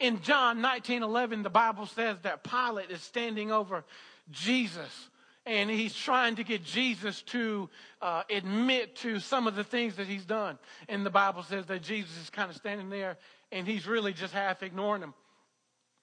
In 0.00 0.20
John 0.22 0.60
19 0.60 1.04
11, 1.04 1.44
the 1.44 1.50
Bible 1.50 1.86
says 1.86 2.16
that 2.22 2.42
Pilate 2.42 2.90
is 2.90 3.00
standing 3.00 3.52
over 3.52 3.84
Jesus 4.30 5.10
and 5.44 5.68
he's 5.68 5.94
trying 5.94 6.36
to 6.36 6.44
get 6.44 6.64
Jesus 6.64 7.22
to 7.22 7.68
uh, 8.00 8.22
admit 8.30 8.94
to 8.96 9.18
some 9.18 9.46
of 9.46 9.56
the 9.56 9.64
things 9.64 9.96
that 9.96 10.06
he's 10.06 10.24
done. 10.24 10.58
And 10.88 11.04
the 11.04 11.10
Bible 11.10 11.42
says 11.42 11.66
that 11.66 11.82
Jesus 11.82 12.16
is 12.18 12.30
kind 12.30 12.48
of 12.48 12.56
standing 12.56 12.90
there 12.90 13.16
and 13.50 13.66
he's 13.66 13.86
really 13.86 14.12
just 14.12 14.32
half 14.32 14.62
ignoring 14.62 15.02
him. 15.02 15.14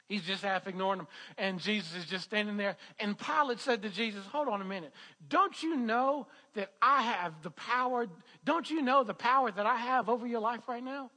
He's 0.08 0.24
just 0.24 0.44
half 0.44 0.68
ignoring 0.68 1.02
him. 1.02 1.08
And 1.38 1.60
Jesus 1.60 1.96
is 1.96 2.06
just 2.06 2.26
standing 2.26 2.58
there. 2.58 2.76
And 3.00 3.18
Pilate 3.18 3.60
said 3.60 3.84
to 3.84 3.90
Jesus, 3.90 4.26
Hold 4.26 4.48
on 4.48 4.60
a 4.60 4.66
minute. 4.66 4.92
Don't 5.30 5.62
you 5.62 5.78
know 5.78 6.28
that 6.56 6.72
I 6.82 7.04
have 7.04 7.34
the 7.44 7.52
power? 7.52 8.08
Don't 8.44 8.70
you 8.70 8.82
know 8.82 9.04
the 9.04 9.14
power 9.14 9.52
that 9.52 9.66
I 9.66 9.78
have 9.78 10.10
over 10.10 10.26
your 10.26 10.42
life 10.42 10.68
right 10.68 10.84
now? 10.84 11.12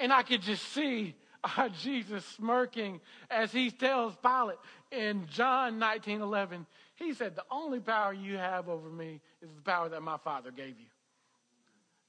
And 0.00 0.12
I 0.12 0.22
could 0.22 0.40
just 0.40 0.62
see 0.72 1.16
uh, 1.44 1.68
Jesus 1.82 2.24
smirking 2.24 3.00
as 3.30 3.52
he 3.52 3.70
tells 3.70 4.14
Pilate 4.16 4.58
in 4.90 5.26
John 5.28 5.78
19 5.78 6.20
11, 6.20 6.66
he 6.96 7.14
said, 7.14 7.36
The 7.36 7.44
only 7.50 7.80
power 7.80 8.12
you 8.12 8.36
have 8.36 8.68
over 8.68 8.88
me 8.88 9.20
is 9.42 9.50
the 9.54 9.62
power 9.62 9.88
that 9.88 10.02
my 10.02 10.16
Father 10.18 10.50
gave 10.50 10.78
you. 10.78 10.86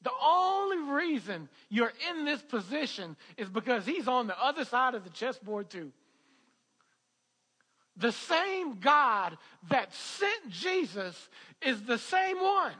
The 0.01 0.11
only 0.23 0.77
reason 0.93 1.49
you're 1.69 1.91
in 2.09 2.23
this 2.23 2.41
position 2.41 3.17
is 3.37 3.49
because 3.49 3.85
he's 3.85 4.07
on 4.07 4.27
the 4.27 4.41
other 4.41 4.63
side 4.63 4.95
of 4.95 5.03
the 5.03 5.09
chessboard, 5.09 5.69
too. 5.69 5.91
The 7.97 8.13
same 8.13 8.79
God 8.79 9.37
that 9.69 9.93
sent 9.93 10.49
Jesus 10.49 11.29
is 11.61 11.81
the 11.81 11.97
same 11.97 12.39
one, 12.39 12.71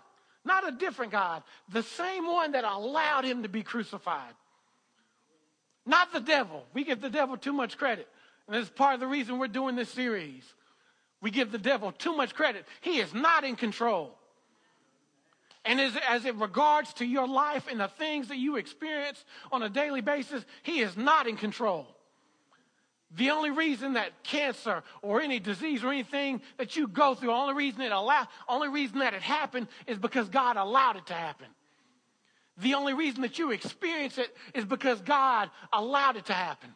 not 0.46 0.66
a 0.66 0.72
different 0.72 1.12
God, 1.12 1.44
the 1.68 1.84
same 1.84 2.26
one 2.26 2.54
that 2.54 2.64
allowed 2.64 3.26
him 3.26 3.44
to 3.44 3.50
be 3.50 3.62
crucified. 3.62 4.34
Not 5.86 6.14
the 6.14 6.20
devil. 6.20 6.66
We 6.74 6.84
give 6.84 7.02
the 7.02 7.10
devil 7.10 7.38
too 7.38 7.54
much 7.54 7.78
credit. 7.78 8.08
And 8.48 8.56
this 8.56 8.64
is 8.64 8.70
part 8.70 8.94
of 8.94 9.00
the 9.00 9.08
reason 9.08 9.40
we're 9.40 9.48
doing 9.48 9.76
this 9.76 9.90
series. 9.90 10.44
We 11.22 11.32
give 11.32 11.52
the 11.52 11.58
devil 11.58 11.92
too 11.92 12.16
much 12.16 12.34
credit. 12.34 12.66
He 12.82 13.00
is 13.00 13.14
not 13.14 13.44
in 13.44 13.56
control. 13.56 14.16
And 15.66 15.80
as, 15.80 15.94
as 16.08 16.26
it 16.26 16.36
regards 16.36 16.94
to 16.96 17.06
your 17.06 17.28
life 17.28 17.68
and 17.70 17.80
the 17.80 17.88
things 17.88 18.30
that 18.30 18.38
you 18.38 18.56
experience 18.56 19.24
on 19.52 19.62
a 19.62 19.70
daily 19.70 20.02
basis, 20.02 20.46
he 20.64 20.80
is 20.80 20.96
not 20.96 21.28
in 21.28 21.36
control. 21.36 21.88
The 23.12 23.32
only 23.32 23.50
reason 23.50 23.94
that 23.94 24.24
cancer 24.24 24.84
or 25.02 25.20
any 25.20 25.40
disease 25.40 25.84
or 25.84 25.92
anything 25.92 26.42
that 26.58 26.76
you 26.76 26.88
go 26.88 27.16
through, 27.16 27.32
only 27.32 27.56
reason 27.56 27.82
it 27.82 27.92
allow, 27.92 28.28
only 28.48 28.70
reason 28.70 29.00
that 29.00 29.14
it 29.14 29.22
happened 29.22 29.68
is 29.88 29.98
because 29.98 30.30
God 30.30 30.58
allowed 30.58 30.96
it 30.96 31.08
to 31.08 31.14
happen. 31.14 31.48
The 32.60 32.74
only 32.74 32.94
reason 32.94 33.22
that 33.22 33.40
you 33.40 33.52
experience 33.52 34.18
it 34.18 34.36
is 34.54 34.66
because 34.66 35.02
God 35.02 35.50
allowed 35.72 36.18
it 36.18 36.26
to 36.26 36.34
happen. 36.34 36.76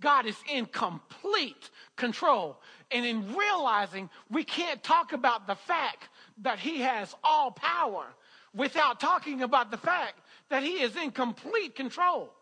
God 0.00 0.26
is 0.26 0.36
in 0.52 0.66
complete 0.66 1.70
control. 1.96 2.60
And 2.90 3.04
in 3.04 3.34
realizing 3.34 4.10
we 4.30 4.44
can't 4.44 4.82
talk 4.82 5.12
about 5.12 5.46
the 5.46 5.54
fact 5.54 6.08
that 6.42 6.58
He 6.58 6.80
has 6.80 7.14
all 7.22 7.50
power 7.50 8.06
without 8.54 9.00
talking 9.00 9.42
about 9.42 9.70
the 9.70 9.76
fact 9.76 10.14
that 10.50 10.62
He 10.62 10.80
is 10.80 10.96
in 10.96 11.10
complete 11.10 11.74
control. 11.74 12.32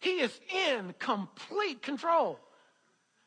He 0.00 0.20
is 0.20 0.40
in 0.70 0.94
complete 0.98 1.82
control. 1.82 2.38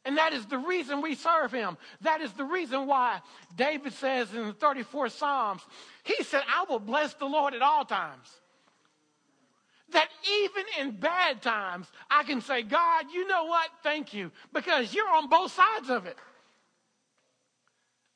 And 0.06 0.17
that 0.17 0.34
is 0.34 0.45
the 0.47 0.58
reason 0.58 1.01
we 1.01 1.15
serve 1.15 1.51
him. 1.51 1.77
That 2.01 2.19
is 2.19 2.34
the 2.34 2.43
reason 2.43 2.88
why 2.88 3.21
David 3.56 3.93
says 3.93 4.34
in 4.34 4.47
the 4.47 4.53
34 4.53 5.10
Psalms, 5.10 5.62
he 6.03 6.23
said, 6.23 6.43
I 6.47 6.65
will 6.69 6.79
bless 6.79 7.13
the 7.15 7.25
Lord 7.25 7.53
at 7.53 7.61
all 7.61 7.85
times. 7.85 8.29
That 9.91 10.09
even 10.43 10.63
in 10.79 10.99
bad 10.99 11.41
times, 11.41 11.87
I 12.09 12.23
can 12.23 12.41
say, 12.41 12.63
God, 12.63 13.05
you 13.13 13.27
know 13.27 13.45
what? 13.45 13.69
Thank 13.83 14.13
you. 14.13 14.31
Because 14.51 14.93
you're 14.93 15.09
on 15.09 15.29
both 15.29 15.51
sides 15.51 15.89
of 15.89 16.05
it. 16.05 16.17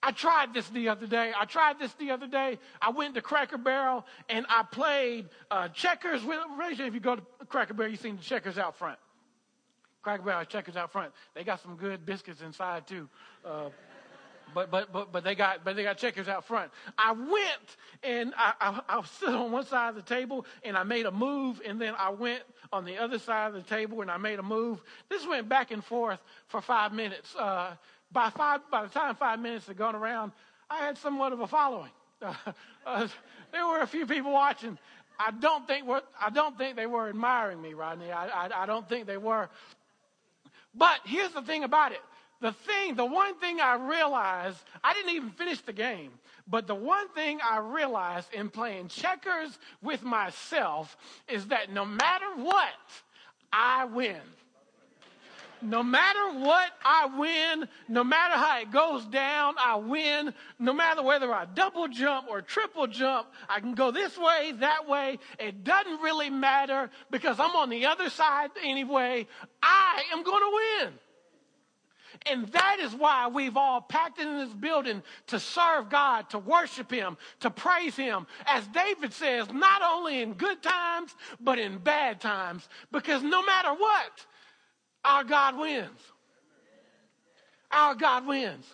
I 0.01 0.11
tried 0.11 0.53
this 0.53 0.69
the 0.69 0.89
other 0.89 1.07
day. 1.07 1.33
I 1.37 1.45
tried 1.45 1.79
this 1.79 1.93
the 1.93 2.11
other 2.11 2.27
day. 2.27 2.59
I 2.81 2.91
went 2.91 3.15
to 3.15 3.21
Cracker 3.21 3.57
Barrel 3.57 4.05
and 4.29 4.45
I 4.49 4.63
played 4.63 5.27
uh, 5.49 5.69
checkers 5.69 6.23
with. 6.23 6.39
Raise 6.57 6.79
if 6.79 6.93
you 6.93 6.99
go 6.99 7.15
to 7.15 7.23
Cracker 7.49 7.73
Barrel, 7.73 7.91
you've 7.91 7.99
seen 7.99 8.17
the 8.17 8.23
checkers 8.23 8.57
out 8.57 8.77
front. 8.77 8.99
Cracker 10.03 10.23
Barrel 10.23 10.45
checkers 10.45 10.77
out 10.77 10.91
front. 10.91 11.11
They 11.33 11.43
got 11.43 11.61
some 11.61 11.75
good 11.75 12.05
biscuits 12.05 12.41
inside 12.41 12.87
too. 12.87 13.09
Uh, 13.43 13.69
but 14.53 14.71
but 14.71 14.91
but 14.91 15.11
but 15.11 15.23
they 15.23 15.35
got 15.35 15.63
but 15.63 15.75
they 15.75 15.83
got 15.83 15.97
checkers 15.97 16.27
out 16.27 16.45
front. 16.45 16.71
I 16.97 17.11
went 17.11 17.77
and 18.03 18.33
I, 18.37 18.53
I 18.59 18.81
I 18.89 19.27
on 19.31 19.51
one 19.51 19.65
side 19.65 19.89
of 19.89 19.95
the 19.95 20.01
table 20.01 20.45
and 20.63 20.77
I 20.77 20.83
made 20.83 21.05
a 21.05 21.11
move, 21.11 21.61
and 21.65 21.79
then 21.79 21.93
I 21.97 22.09
went 22.09 22.43
on 22.71 22.85
the 22.85 22.97
other 22.97 23.19
side 23.19 23.47
of 23.47 23.53
the 23.53 23.61
table 23.61 24.01
and 24.01 24.11
I 24.11 24.17
made 24.17 24.39
a 24.39 24.43
move. 24.43 24.79
This 25.09 25.25
went 25.27 25.49
back 25.49 25.71
and 25.71 25.83
forth 25.83 26.19
for 26.47 26.61
five 26.61 26.93
minutes. 26.93 27.35
Uh, 27.35 27.75
by 28.11 28.29
five 28.29 28.61
by 28.71 28.83
the 28.83 28.89
time 28.89 29.15
five 29.15 29.39
minutes 29.39 29.67
had 29.67 29.77
gone 29.77 29.95
around, 29.95 30.31
I 30.69 30.77
had 30.77 30.97
somewhat 30.97 31.33
of 31.33 31.39
a 31.39 31.47
following. 31.47 31.91
Uh, 32.21 32.33
uh, 32.85 33.07
there 33.51 33.65
were 33.65 33.79
a 33.79 33.87
few 33.87 34.05
people 34.05 34.31
watching. 34.31 34.77
I 35.19 35.31
don't 35.31 35.67
think 35.67 35.87
what 35.87 36.07
I 36.19 36.29
don't 36.29 36.57
think 36.57 36.75
they 36.75 36.85
were 36.85 37.09
admiring 37.09 37.61
me, 37.61 37.73
Rodney. 37.73 38.11
I, 38.11 38.27
I, 38.27 38.63
I 38.63 38.65
don't 38.65 38.87
think 38.87 39.07
they 39.07 39.17
were. 39.17 39.49
But 40.75 40.99
here's 41.05 41.31
the 41.31 41.41
thing 41.41 41.63
about 41.63 41.91
it. 41.91 42.01
The 42.39 42.51
thing, 42.51 42.95
the 42.95 43.05
one 43.05 43.35
thing 43.35 43.59
I 43.59 43.75
realized, 43.75 44.57
I 44.83 44.93
didn't 44.93 45.15
even 45.15 45.31
finish 45.31 45.61
the 45.61 45.73
game, 45.73 46.11
but 46.47 46.67
the 46.67 46.75
one 46.75 47.09
thing 47.09 47.39
I 47.43 47.57
realized 47.59 48.31
in 48.33 48.49
playing 48.49 48.89
checkers 48.89 49.57
with 49.81 50.03
myself 50.03 50.95
is 51.27 51.47
that 51.47 51.71
no 51.71 51.83
matter 51.83 52.27
what, 52.35 52.69
I 53.51 53.85
win. 53.85 54.21
No 55.61 55.81
matter 55.81 56.39
what, 56.39 56.69
I 56.85 57.07
win. 57.17 57.67
No 57.87 58.03
matter 58.03 58.35
how 58.35 58.59
it 58.59 58.71
goes 58.71 59.03
down, 59.05 59.55
I 59.57 59.75
win. 59.77 60.33
No 60.59 60.73
matter 60.73 61.01
whether 61.01 61.33
I 61.33 61.45
double 61.45 61.87
jump 61.87 62.27
or 62.29 62.43
triple 62.43 62.85
jump, 62.85 63.27
I 63.49 63.59
can 63.59 63.73
go 63.73 63.89
this 63.89 64.15
way, 64.17 64.53
that 64.59 64.87
way. 64.87 65.17
It 65.39 65.63
doesn't 65.63 66.01
really 66.01 66.29
matter 66.29 66.91
because 67.09 67.39
I'm 67.39 67.55
on 67.55 67.69
the 67.69 67.87
other 67.87 68.11
side 68.11 68.51
anyway. 68.63 69.25
I 69.63 70.03
am 70.13 70.23
going 70.23 70.41
to 70.41 70.85
win. 70.85 70.93
And 72.25 72.47
that 72.49 72.77
is 72.79 72.93
why 72.93 73.27
we've 73.27 73.57
all 73.57 73.81
packed 73.81 74.19
in 74.19 74.37
this 74.37 74.53
building 74.53 75.03
to 75.27 75.39
serve 75.39 75.89
God, 75.89 76.29
to 76.31 76.39
worship 76.39 76.91
Him, 76.91 77.17
to 77.41 77.49
praise 77.49 77.95
Him. 77.95 78.27
As 78.45 78.67
David 78.67 79.13
says, 79.13 79.51
not 79.51 79.81
only 79.81 80.21
in 80.21 80.33
good 80.33 80.61
times, 80.63 81.15
but 81.39 81.59
in 81.59 81.77
bad 81.77 82.19
times. 82.19 82.67
Because 82.91 83.23
no 83.23 83.43
matter 83.43 83.73
what, 83.73 84.25
our 85.05 85.23
God 85.23 85.57
wins. 85.57 85.99
Our 87.71 87.95
God 87.95 88.25
wins. 88.25 88.65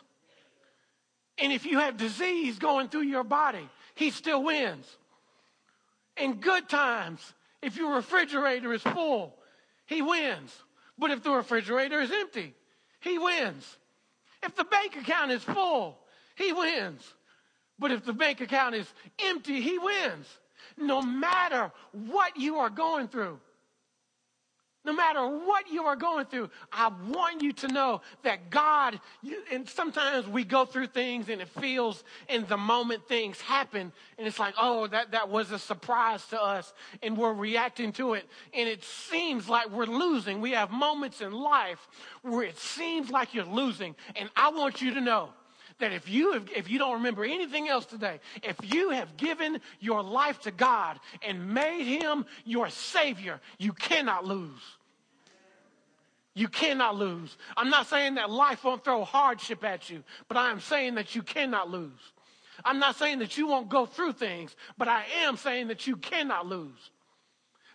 And 1.38 1.52
if 1.52 1.66
you 1.66 1.80
have 1.80 1.98
disease 1.98 2.60
going 2.60 2.90
through 2.90 3.02
your 3.02 3.24
body, 3.24 3.68
He 3.96 4.12
still 4.12 4.44
wins. 4.44 4.86
In 6.18 6.36
good 6.36 6.70
times, 6.70 7.34
if 7.62 7.76
your 7.76 7.96
refrigerator 7.96 8.72
is 8.74 8.84
full, 8.84 9.36
He 9.88 10.02
wins. 10.02 10.56
But 10.98 11.12
if 11.12 11.24
the 11.24 11.32
refrigerator 11.32 12.00
is 12.02 12.12
empty, 12.12 12.54
he 13.04 13.18
wins. 13.18 13.78
If 14.42 14.56
the 14.56 14.64
bank 14.64 14.96
account 14.96 15.32
is 15.32 15.44
full, 15.44 15.98
he 16.36 16.54
wins. 16.54 17.02
But 17.80 17.92
if 17.92 18.06
the 18.06 18.14
bank 18.14 18.42
account 18.42 18.76
is 18.76 18.92
empty, 19.20 19.62
he 19.62 19.78
wins. 19.78 20.28
No 20.78 21.02
matter 21.02 21.72
what 21.92 22.38
you 22.38 22.58
are 22.58 22.70
going 22.70 23.08
through, 23.08 23.40
no 24.86 24.94
matter 24.94 25.26
what 25.26 25.70
you 25.70 25.84
are 25.84 25.96
going 25.96 26.26
through, 26.26 26.50
I 26.72 26.92
want 27.10 27.42
you 27.42 27.54
to 27.54 27.68
know 27.68 28.02
that 28.24 28.50
God, 28.50 29.00
you, 29.22 29.42
and 29.52 29.68
sometimes 29.68 30.28
we 30.28 30.44
go 30.44 30.66
through 30.66 30.88
things 30.88 31.30
and 31.30 31.42
it 31.42 31.48
feels 31.48 32.04
in 32.28 32.46
the 32.48 32.58
moment 32.58 33.08
things 33.08 33.40
happen 33.40 33.92
and 34.18 34.28
it's 34.28 34.40
like, 34.40 34.56
oh, 34.60 34.88
that, 34.88 35.12
that 35.12 35.30
was 35.30 35.52
a 35.52 35.60
surprise 35.60 36.26
to 36.28 36.42
us 36.42 36.74
and 37.02 37.18
we're 37.18 37.34
reacting 37.34 37.92
to 37.94 38.14
it 38.14 38.28
and 38.54 38.68
it 38.68 38.84
seems 38.84 39.48
like 39.48 39.70
we're 39.70 39.86
losing. 39.86 40.42
We 40.42 40.52
have 40.52 40.72
moments 40.72 41.22
in 41.22 41.32
life 41.32 41.88
where 42.22 42.44
it 42.44 42.58
seems 42.58 43.10
like 43.10 43.34
you're 43.34 43.46
losing. 43.46 43.96
And 44.16 44.30
I 44.36 44.50
want 44.50 44.82
you 44.82 44.94
to 44.94 45.02
know 45.02 45.30
that 45.80 45.92
if 45.92 46.10
you 46.10 46.34
have, 46.34 46.48
if 46.56 46.70
you 46.70 46.80
don't 46.80 46.94
remember 46.94 47.24
anything 47.24 47.68
else 47.68 47.86
today, 47.86 48.20
if 48.42 48.58
you 48.64 48.90
have 48.90 49.18
given 49.18 49.60
your 49.80 50.02
life 50.04 50.40
to 50.42 50.52
God 50.52 51.00
and 51.22 51.54
made 51.54 51.84
him 51.84 52.26
your 52.46 52.70
savior, 52.70 53.40
you 53.58 53.74
cannot 53.74 54.26
lose. 54.26 54.62
You 56.36 56.48
cannot 56.48 56.96
lose. 56.96 57.38
I'm 57.56 57.70
not 57.70 57.88
saying 57.88 58.16
that 58.16 58.30
life 58.30 58.64
won't 58.64 58.84
throw 58.84 59.04
hardship 59.04 59.64
at 59.64 59.90
you, 59.90 60.04
but 60.28 60.38
I 60.38 60.50
am 60.50 60.60
saying 60.60 60.96
that 60.96 61.16
you 61.16 61.22
cannot 61.22 61.70
lose. 61.70 61.92
I'm 62.66 62.80
not 62.80 62.96
saying 62.96 63.20
that 63.20 63.38
you 63.38 63.48
won't 63.48 63.70
go 63.70 63.86
through 63.86 64.14
things, 64.14 64.56
but 64.78 64.88
I 64.88 65.04
am 65.24 65.38
saying 65.38 65.68
that 65.68 65.86
you 65.86 65.96
cannot 65.96 66.48
lose. 66.48 66.92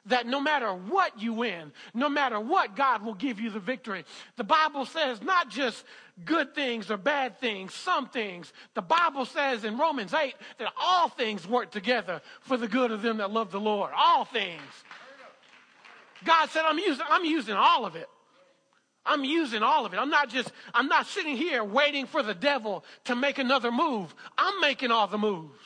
That 0.09 0.27
no 0.27 0.40
matter 0.40 0.73
what 0.73 1.21
you 1.21 1.33
win, 1.33 1.73
no 1.94 2.09
matter 2.09 2.40
what, 2.40 2.77
God 2.77 3.03
will 3.03 3.14
give 3.14 3.40
you 3.40 3.51
the 3.51 3.61
victory. 3.61 4.05
The 4.37 4.44
Bible 4.44 4.85
says 4.85 5.23
not 5.23 5.51
just 5.51 5.85
good 6.25 6.55
things 6.55 6.90
or 6.90 6.97
bad 6.97 7.38
things, 7.38 7.75
some 7.75 8.09
things. 8.09 8.53
The 8.75 8.83
Bible 8.83 9.25
says 9.25 9.64
in 9.64 9.79
Romans 9.79 10.12
8 10.14 10.35
that 10.59 10.73
all 10.81 11.09
things 11.09 11.47
work 11.47 11.71
together 11.71 12.21
for 12.40 12.57
the 12.57 12.68
good 12.68 12.90
of 12.90 13.03
them 13.03 13.18
that 13.18 13.31
love 13.31 13.51
the 13.51 13.61
Lord. 13.61 13.92
All 13.97 14.25
things. 14.25 14.62
God 16.25 16.51
said, 16.51 16.62
I'm 16.64 16.79
using, 16.79 17.07
I'm 17.09 17.25
using 17.25 17.55
all 17.55 17.85
of 17.85 17.97
it. 17.97 18.09
I'm 19.07 19.25
using 19.25 19.62
all 19.62 19.87
of 19.87 19.94
it. 19.94 19.99
I'm 19.99 20.11
not 20.11 20.29
just, 20.29 20.53
I'm 20.75 20.88
not 20.88 21.07
sitting 21.07 21.37
here 21.37 21.64
waiting 21.64 22.07
for 22.07 22.23
the 22.23 22.35
devil 22.35 22.85
to 23.05 23.16
make 23.16 23.38
another 23.38 23.73
move. 23.73 24.14
I'm 24.37 24.61
making 24.61 24.90
all 24.90 25.07
the 25.07 25.18
moves. 25.18 25.59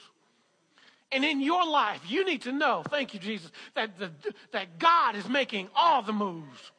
And 1.12 1.24
in 1.24 1.40
your 1.40 1.66
life, 1.66 2.00
you 2.08 2.24
need 2.24 2.42
to 2.42 2.52
know, 2.52 2.82
thank 2.88 3.12
you, 3.12 3.20
Jesus, 3.20 3.50
that, 3.74 3.98
the, 3.98 4.10
that 4.52 4.78
God 4.78 5.14
is 5.14 5.28
making 5.28 5.68
all 5.74 6.02
the 6.02 6.12
moves. 6.12 6.72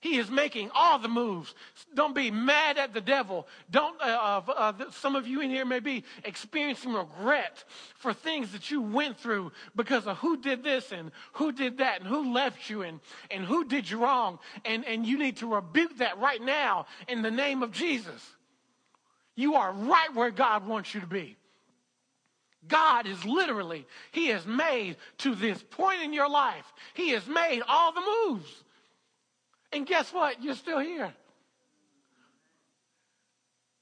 He 0.00 0.16
is 0.18 0.30
making 0.30 0.70
all 0.74 1.00
the 1.00 1.08
moves. 1.08 1.54
Don't 1.92 2.14
be 2.14 2.30
mad 2.30 2.78
at 2.78 2.94
the 2.94 3.00
devil. 3.00 3.48
Don't. 3.68 4.00
Uh, 4.00 4.42
uh, 4.46 4.52
uh, 4.52 4.90
some 4.92 5.16
of 5.16 5.26
you 5.26 5.40
in 5.40 5.50
here 5.50 5.64
may 5.64 5.80
be 5.80 6.04
experiencing 6.22 6.92
regret 6.92 7.64
for 7.96 8.14
things 8.14 8.52
that 8.52 8.70
you 8.70 8.80
went 8.80 9.18
through 9.18 9.50
because 9.74 10.06
of 10.06 10.16
who 10.18 10.36
did 10.36 10.62
this 10.62 10.92
and 10.92 11.10
who 11.32 11.50
did 11.50 11.78
that 11.78 12.00
and 12.00 12.08
who 12.08 12.32
left 12.32 12.70
you 12.70 12.82
and, 12.82 13.00
and 13.32 13.44
who 13.44 13.64
did 13.64 13.90
you 13.90 13.98
wrong. 13.98 14.38
And, 14.64 14.84
and 14.84 15.04
you 15.04 15.18
need 15.18 15.38
to 15.38 15.52
rebuke 15.52 15.98
that 15.98 16.18
right 16.18 16.40
now 16.40 16.86
in 17.08 17.22
the 17.22 17.30
name 17.32 17.64
of 17.64 17.72
Jesus. 17.72 18.24
You 19.34 19.56
are 19.56 19.72
right 19.72 20.14
where 20.14 20.30
God 20.30 20.64
wants 20.66 20.94
you 20.94 21.00
to 21.00 21.06
be. 21.08 21.37
God 22.68 23.06
is 23.06 23.24
literally, 23.24 23.86
He 24.12 24.28
has 24.28 24.46
made 24.46 24.96
to 25.18 25.34
this 25.34 25.62
point 25.70 26.02
in 26.02 26.12
your 26.12 26.28
life, 26.28 26.72
He 26.94 27.10
has 27.10 27.26
made 27.26 27.62
all 27.66 27.92
the 27.92 28.02
moves. 28.26 28.64
And 29.72 29.86
guess 29.86 30.12
what? 30.12 30.42
You're 30.42 30.54
still 30.54 30.78
here. 30.78 31.12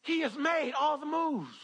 He 0.03 0.20
has 0.20 0.37
made 0.37 0.72
all 0.72 0.99
the 0.99 1.07
moves. 1.07 1.55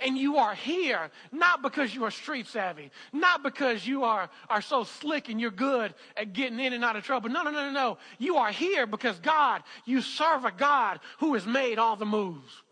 And 0.00 0.16
you 0.16 0.36
are 0.36 0.54
here 0.54 1.10
not 1.32 1.60
because 1.60 1.92
you 1.92 2.04
are 2.04 2.10
street 2.10 2.46
savvy, 2.46 2.90
not 3.12 3.42
because 3.42 3.84
you 3.84 4.04
are, 4.04 4.30
are 4.48 4.62
so 4.62 4.84
slick 4.84 5.28
and 5.28 5.40
you're 5.40 5.50
good 5.50 5.92
at 6.16 6.32
getting 6.32 6.60
in 6.60 6.72
and 6.72 6.84
out 6.84 6.94
of 6.94 7.02
trouble. 7.02 7.30
No, 7.30 7.42
no, 7.42 7.50
no, 7.50 7.64
no, 7.66 7.72
no. 7.72 7.98
You 8.18 8.36
are 8.36 8.52
here 8.52 8.86
because 8.86 9.18
God, 9.18 9.64
you 9.86 10.00
serve 10.00 10.44
a 10.44 10.52
God 10.52 11.00
who 11.18 11.34
has 11.34 11.46
made 11.46 11.78
all 11.78 11.96
the 11.96 12.06
moves 12.06 12.62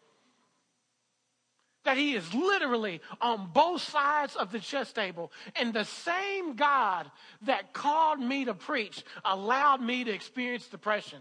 that 1.86 1.96
he 1.96 2.14
is 2.14 2.34
literally 2.34 3.00
on 3.20 3.48
both 3.52 3.80
sides 3.80 4.36
of 4.36 4.52
the 4.52 4.60
chess 4.60 4.92
table. 4.92 5.32
And 5.54 5.72
the 5.72 5.84
same 5.84 6.54
God 6.54 7.10
that 7.42 7.72
called 7.72 8.20
me 8.20 8.44
to 8.44 8.54
preach 8.54 9.02
allowed 9.24 9.80
me 9.80 10.04
to 10.04 10.12
experience 10.12 10.66
depression. 10.66 11.20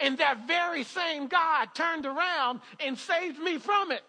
And 0.00 0.18
that 0.18 0.46
very 0.46 0.82
same 0.82 1.28
God 1.28 1.68
turned 1.74 2.04
around 2.04 2.60
and 2.80 2.98
saved 2.98 3.38
me 3.38 3.58
from 3.58 3.92
it. 3.92 4.02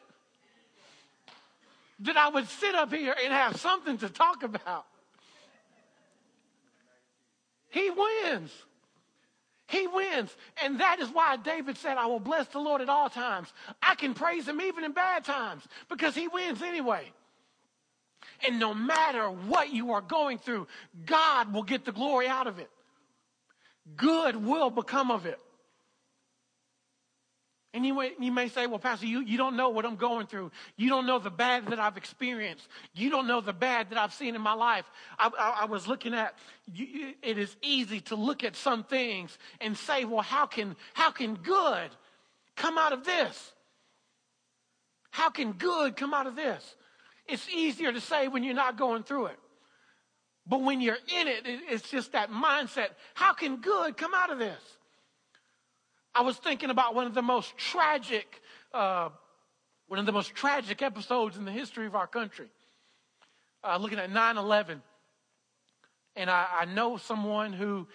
That 2.01 2.17
I 2.17 2.29
would 2.29 2.47
sit 2.47 2.75
up 2.75 2.93
here 2.93 3.15
and 3.23 3.33
have 3.33 3.57
something 3.57 3.97
to 3.99 4.09
talk 4.09 4.43
about. 4.43 4.85
He 7.69 7.89
wins. 7.89 8.51
He 9.67 9.85
wins. 9.87 10.35
And 10.63 10.79
that 10.79 10.99
is 10.99 11.09
why 11.09 11.37
David 11.37 11.77
said, 11.77 11.97
I 11.97 12.05
will 12.05 12.19
bless 12.19 12.47
the 12.47 12.59
Lord 12.59 12.81
at 12.81 12.89
all 12.89 13.09
times. 13.09 13.51
I 13.81 13.95
can 13.95 14.13
praise 14.13 14.47
him 14.47 14.61
even 14.61 14.83
in 14.83 14.93
bad 14.93 15.25
times 15.25 15.63
because 15.89 16.15
he 16.15 16.27
wins 16.27 16.61
anyway. 16.61 17.11
And 18.47 18.59
no 18.59 18.73
matter 18.73 19.29
what 19.29 19.73
you 19.73 19.91
are 19.91 20.01
going 20.01 20.37
through, 20.37 20.67
God 21.05 21.53
will 21.53 21.63
get 21.63 21.85
the 21.85 21.91
glory 21.91 22.27
out 22.27 22.47
of 22.47 22.59
it. 22.59 22.69
Good 23.95 24.35
will 24.35 24.69
become 24.69 25.11
of 25.11 25.25
it. 25.25 25.39
And 27.73 27.85
you 27.85 27.93
may, 27.93 28.13
you 28.19 28.31
may 28.31 28.47
say, 28.47 28.65
well, 28.65 28.79
Pastor, 28.79 29.05
you, 29.05 29.19
you 29.21 29.37
don't 29.37 29.57
know 29.57 29.69
what 29.69 29.85
I'm 29.85 29.97
going 29.97 30.25
through. 30.25 30.51
You 30.77 30.89
don't 30.89 31.05
know 31.05 31.19
the 31.19 31.29
bad 31.29 31.67
that 31.67 31.79
I've 31.79 31.97
experienced. 31.97 32.67
You 32.93 33.09
don't 33.09 33.27
know 33.27 33.41
the 33.41 33.53
bad 33.53 33.89
that 33.89 33.99
I've 33.99 34.13
seen 34.13 34.35
in 34.35 34.41
my 34.41 34.53
life. 34.53 34.85
I, 35.19 35.29
I, 35.37 35.61
I 35.61 35.65
was 35.65 35.85
looking 35.85 36.13
at, 36.13 36.33
you, 36.73 37.13
it 37.21 37.37
is 37.37 37.55
easy 37.61 37.99
to 38.01 38.15
look 38.15 38.43
at 38.43 38.55
some 38.55 38.83
things 38.83 39.37
and 39.59 39.77
say, 39.77 40.05
well, 40.05 40.21
how 40.21 40.45
can, 40.45 40.75
how 40.93 41.11
can 41.11 41.35
good 41.35 41.89
come 42.55 42.77
out 42.77 42.93
of 42.93 43.03
this? 43.03 43.51
How 45.11 45.29
can 45.29 45.51
good 45.51 45.97
come 45.97 46.13
out 46.13 46.25
of 46.25 46.35
this? 46.35 46.75
It's 47.27 47.47
easier 47.49 47.91
to 47.91 47.99
say 47.99 48.29
when 48.29 48.43
you're 48.43 48.53
not 48.55 48.77
going 48.77 49.03
through 49.03 49.27
it. 49.27 49.39
But 50.47 50.61
when 50.61 50.79
you're 50.79 50.95
in 50.95 51.27
it, 51.27 51.41
it's 51.45 51.89
just 51.89 52.13
that 52.13 52.31
mindset. 52.31 52.89
How 53.13 53.33
can 53.33 53.57
good 53.57 53.97
come 53.97 54.13
out 54.13 54.31
of 54.31 54.39
this? 54.39 54.76
I 56.17 56.21
was 56.21 56.35
thinking 56.37 56.71
about 56.71 56.95
one 56.95 57.05
of 57.05 57.13
the 57.13 57.21
most 57.21 57.55
tragic, 57.57 58.41
uh, 58.73 59.09
one 59.87 59.99
of 59.99 60.07
the 60.07 60.11
most 60.11 60.33
tragic 60.33 60.81
episodes 60.81 61.37
in 61.37 61.45
the 61.45 61.51
history 61.51 61.85
of 61.85 61.93
our 61.93 62.07
country. 62.07 62.47
Uh, 63.63 63.77
looking 63.77 63.99
at 63.99 64.09
9 64.09 64.37
11. 64.37 64.81
And 66.15 66.29
I, 66.31 66.47
I 66.61 66.65
know 66.65 66.97
someone 66.97 67.53
who 67.53 67.87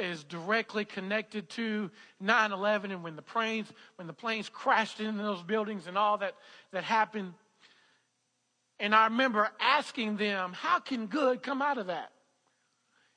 is 0.00 0.24
directly 0.24 0.86
connected 0.86 1.50
to 1.50 1.90
9-11 2.22 2.84
and 2.84 3.02
when 3.02 3.16
the 3.16 3.22
planes 3.22 3.70
when 3.96 4.06
the 4.06 4.12
planes 4.12 4.48
crashed 4.48 5.00
into 5.00 5.22
those 5.22 5.42
buildings 5.42 5.86
and 5.86 5.96
all 5.96 6.18
that 6.18 6.34
that 6.70 6.84
happened 6.84 7.32
and 8.78 8.94
i 8.94 9.04
remember 9.04 9.48
asking 9.58 10.18
them 10.18 10.52
how 10.52 10.78
can 10.80 11.06
good 11.06 11.42
come 11.42 11.62
out 11.62 11.78
of 11.78 11.86
that 11.86 12.12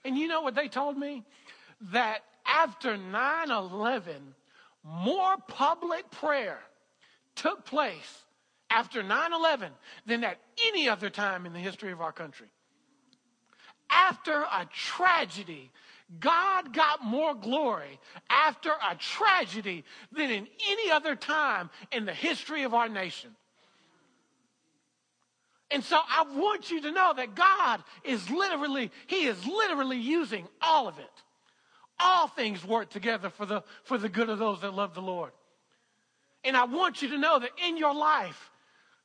and 0.05 0.17
you 0.17 0.29
know 0.29 0.41
what 0.41 0.55
they 0.55 0.69
told 0.69 0.97
me 0.97 1.25
that 1.91 2.19
after 2.45 2.95
9-11 2.95 4.13
more 4.83 5.35
public 5.47 6.09
prayer 6.11 6.59
took 7.35 7.65
place 7.65 8.25
after 8.69 9.03
9 9.03 9.33
11 9.33 9.71
than 10.05 10.23
at 10.23 10.39
any 10.67 10.87
other 10.87 11.09
time 11.09 11.45
in 11.45 11.53
the 11.53 11.59
history 11.59 11.91
of 11.91 12.01
our 12.01 12.11
country. 12.11 12.47
After 13.89 14.41
a 14.41 14.67
tragedy, 14.71 15.71
God 16.19 16.73
got 16.73 17.03
more 17.03 17.33
glory 17.33 17.99
after 18.29 18.69
a 18.69 18.95
tragedy 18.95 19.83
than 20.11 20.29
in 20.29 20.47
any 20.67 20.91
other 20.91 21.15
time 21.15 21.69
in 21.91 22.05
the 22.05 22.13
history 22.13 22.63
of 22.63 22.73
our 22.73 22.89
nation. 22.89 23.31
And 25.71 25.83
so 25.83 25.99
I 26.07 26.23
want 26.35 26.71
you 26.71 26.81
to 26.81 26.91
know 26.91 27.13
that 27.15 27.35
God 27.35 27.83
is 28.03 28.27
literally, 28.29 28.91
He 29.05 29.25
is 29.25 29.45
literally 29.45 29.97
using 29.97 30.47
all 30.61 30.87
of 30.87 30.97
it 30.97 31.18
all 31.99 32.27
things 32.27 32.63
work 32.63 32.89
together 32.89 33.29
for 33.29 33.45
the, 33.45 33.63
for 33.83 33.97
the 33.97 34.09
good 34.09 34.29
of 34.29 34.39
those 34.39 34.61
that 34.61 34.73
love 34.73 34.93
the 34.93 35.01
Lord. 35.01 35.31
And 36.43 36.55
I 36.55 36.65
want 36.65 37.01
you 37.01 37.09
to 37.09 37.17
know 37.17 37.39
that 37.39 37.51
in 37.67 37.77
your 37.77 37.93
life, 37.93 38.49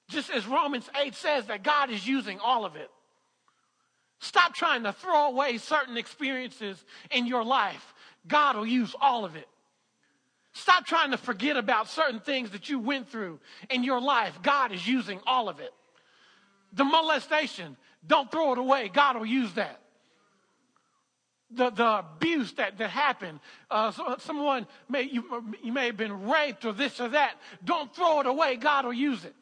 just 0.09 0.31
as 0.31 0.47
Romans 0.47 0.89
8 1.01 1.15
says, 1.15 1.47
that 1.47 1.63
God 1.63 1.91
is 1.91 2.07
using 2.07 2.39
all 2.39 2.65
of 2.65 2.77
it. 2.77 2.91
Stop 4.21 4.55
trying 4.55 4.85
to 4.85 4.93
throw 4.93 5.27
away 5.27 5.59
certain 5.59 5.97
experiences 5.97 6.83
in 7.11 7.27
your 7.27 7.45
life. 7.45 7.95
God 8.27 8.57
will 8.57 8.67
use 8.67 8.95
all 9.01 9.25
of 9.25 9.37
it. 9.37 9.49
Stop 10.53 10.87
trying 10.87 11.11
to 11.11 11.19
forget 11.19 11.57
about 11.57 11.89
certain 11.89 12.21
things 12.21 12.51
that 12.51 12.69
you 12.69 12.79
went 12.79 13.09
through 13.09 13.41
in 13.71 13.83
your 13.83 14.01
life. 14.01 14.39
God 14.43 14.71
is 14.71 14.87
using 14.87 15.21
all 15.27 15.49
of 15.49 15.59
it. 15.59 15.73
The 16.73 16.85
molestation, 16.85 17.77
don't 18.07 18.31
throw 18.31 18.53
it 18.53 18.59
away. 18.59 18.89
God 18.93 19.17
will 19.17 19.27
use 19.27 19.53
that 19.55 19.81
the, 21.57 21.71
the 21.71 21.99
abuse 21.99 22.53
that, 22.55 22.79
that 22.79 22.91
happened. 22.91 23.41
Uh, 23.71 23.91
so 23.91 24.17
someone 24.19 24.67
may, 24.89 25.03
you, 25.03 25.25
you 25.63 25.73
may 25.73 25.87
have 25.87 25.97
been 25.97 26.29
raped 26.29 26.65
or 26.65 26.73
this 26.73 27.01
or 27.01 27.09
that. 27.09 27.35
Don't 27.65 27.95
throw 27.95 28.21
it 28.21 28.27
away. 28.27 28.57
God 28.57 28.85
will 28.85 28.93
use 28.93 29.25
it. 29.25 29.35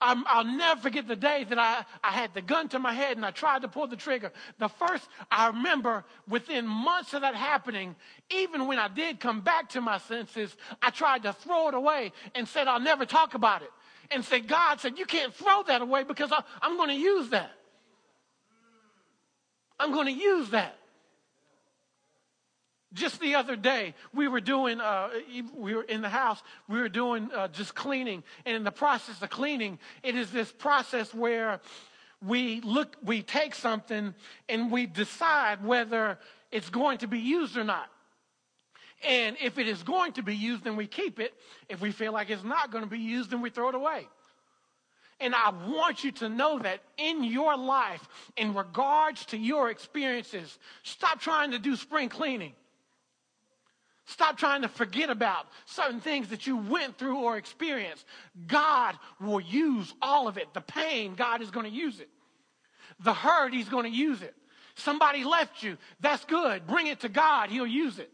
i 0.00 0.14
will 0.14 0.56
never 0.56 0.80
forget 0.80 1.06
the 1.06 1.16
day 1.16 1.44
that 1.44 1.58
I, 1.58 1.84
I 2.02 2.12
had 2.12 2.34
the 2.34 2.42
gun 2.42 2.68
to 2.68 2.78
my 2.78 2.92
head 2.92 3.16
and 3.16 3.24
I 3.24 3.30
tried 3.30 3.62
to 3.62 3.68
pull 3.68 3.86
the 3.86 3.96
trigger. 3.96 4.32
The 4.58 4.68
first, 4.68 5.08
I 5.30 5.48
remember 5.48 6.04
within 6.28 6.66
months 6.66 7.14
of 7.14 7.22
that 7.22 7.34
happening, 7.34 7.96
even 8.30 8.66
when 8.66 8.78
I 8.78 8.88
did 8.88 9.20
come 9.20 9.40
back 9.40 9.70
to 9.70 9.80
my 9.80 9.98
senses, 9.98 10.56
I 10.82 10.90
tried 10.90 11.22
to 11.24 11.32
throw 11.32 11.68
it 11.68 11.74
away 11.74 12.12
and 12.34 12.48
said, 12.48 12.68
I'll 12.68 12.80
never 12.80 13.06
talk 13.06 13.34
about 13.34 13.62
it. 13.62 13.70
And 14.10 14.22
said, 14.22 14.46
God 14.48 14.80
said, 14.80 14.98
You 14.98 15.06
can't 15.06 15.34
throw 15.34 15.62
that 15.62 15.80
away 15.80 16.04
because 16.04 16.30
I, 16.30 16.42
I'm 16.60 16.76
going 16.76 16.90
to 16.90 16.94
use 16.94 17.30
that. 17.30 17.50
I'm 19.78 19.92
going 19.92 20.06
to 20.06 20.12
use 20.12 20.50
that. 20.50 20.76
Just 22.92 23.20
the 23.20 23.34
other 23.34 23.56
day, 23.56 23.94
we 24.14 24.28
were 24.28 24.40
doing, 24.40 24.80
uh, 24.80 25.08
we 25.56 25.74
were 25.74 25.82
in 25.82 26.00
the 26.00 26.08
house, 26.08 26.40
we 26.68 26.78
were 26.78 26.88
doing 26.88 27.28
uh, 27.34 27.48
just 27.48 27.74
cleaning. 27.74 28.22
And 28.46 28.54
in 28.54 28.62
the 28.62 28.70
process 28.70 29.20
of 29.20 29.30
cleaning, 29.30 29.80
it 30.04 30.14
is 30.14 30.30
this 30.30 30.52
process 30.52 31.12
where 31.12 31.60
we 32.24 32.60
look, 32.60 32.96
we 33.02 33.22
take 33.22 33.56
something 33.56 34.14
and 34.48 34.70
we 34.70 34.86
decide 34.86 35.64
whether 35.64 36.18
it's 36.52 36.70
going 36.70 36.98
to 36.98 37.08
be 37.08 37.18
used 37.18 37.56
or 37.56 37.64
not. 37.64 37.90
And 39.06 39.36
if 39.42 39.58
it 39.58 39.66
is 39.66 39.82
going 39.82 40.12
to 40.12 40.22
be 40.22 40.36
used, 40.36 40.62
then 40.62 40.76
we 40.76 40.86
keep 40.86 41.18
it. 41.18 41.34
If 41.68 41.80
we 41.80 41.90
feel 41.90 42.12
like 42.12 42.30
it's 42.30 42.44
not 42.44 42.70
going 42.70 42.84
to 42.84 42.90
be 42.90 43.00
used, 43.00 43.30
then 43.30 43.42
we 43.42 43.50
throw 43.50 43.68
it 43.70 43.74
away. 43.74 44.06
And 45.20 45.34
I 45.34 45.52
want 45.68 46.04
you 46.04 46.12
to 46.12 46.28
know 46.28 46.58
that 46.58 46.80
in 46.96 47.24
your 47.24 47.56
life, 47.56 48.06
in 48.36 48.54
regards 48.54 49.24
to 49.26 49.38
your 49.38 49.70
experiences, 49.70 50.58
stop 50.82 51.20
trying 51.20 51.52
to 51.52 51.58
do 51.58 51.76
spring 51.76 52.08
cleaning. 52.08 52.52
Stop 54.06 54.36
trying 54.36 54.62
to 54.62 54.68
forget 54.68 55.08
about 55.08 55.46
certain 55.64 56.00
things 56.00 56.28
that 56.28 56.46
you 56.46 56.56
went 56.56 56.98
through 56.98 57.20
or 57.20 57.38
experienced. 57.38 58.04
God 58.46 58.98
will 59.18 59.40
use 59.40 59.94
all 60.02 60.28
of 60.28 60.36
it. 60.36 60.52
The 60.52 60.60
pain, 60.60 61.14
God 61.14 61.40
is 61.40 61.50
going 61.50 61.64
to 61.64 61.74
use 61.74 62.00
it. 62.00 62.10
The 63.00 63.14
hurt, 63.14 63.54
He's 63.54 63.68
going 63.68 63.90
to 63.90 63.96
use 63.96 64.20
it. 64.20 64.34
Somebody 64.74 65.24
left 65.24 65.62
you. 65.62 65.78
That's 66.00 66.24
good. 66.24 66.66
Bring 66.66 66.88
it 66.88 67.00
to 67.00 67.08
God. 67.08 67.48
He'll 67.48 67.66
use 67.66 67.98
it. 67.98 68.10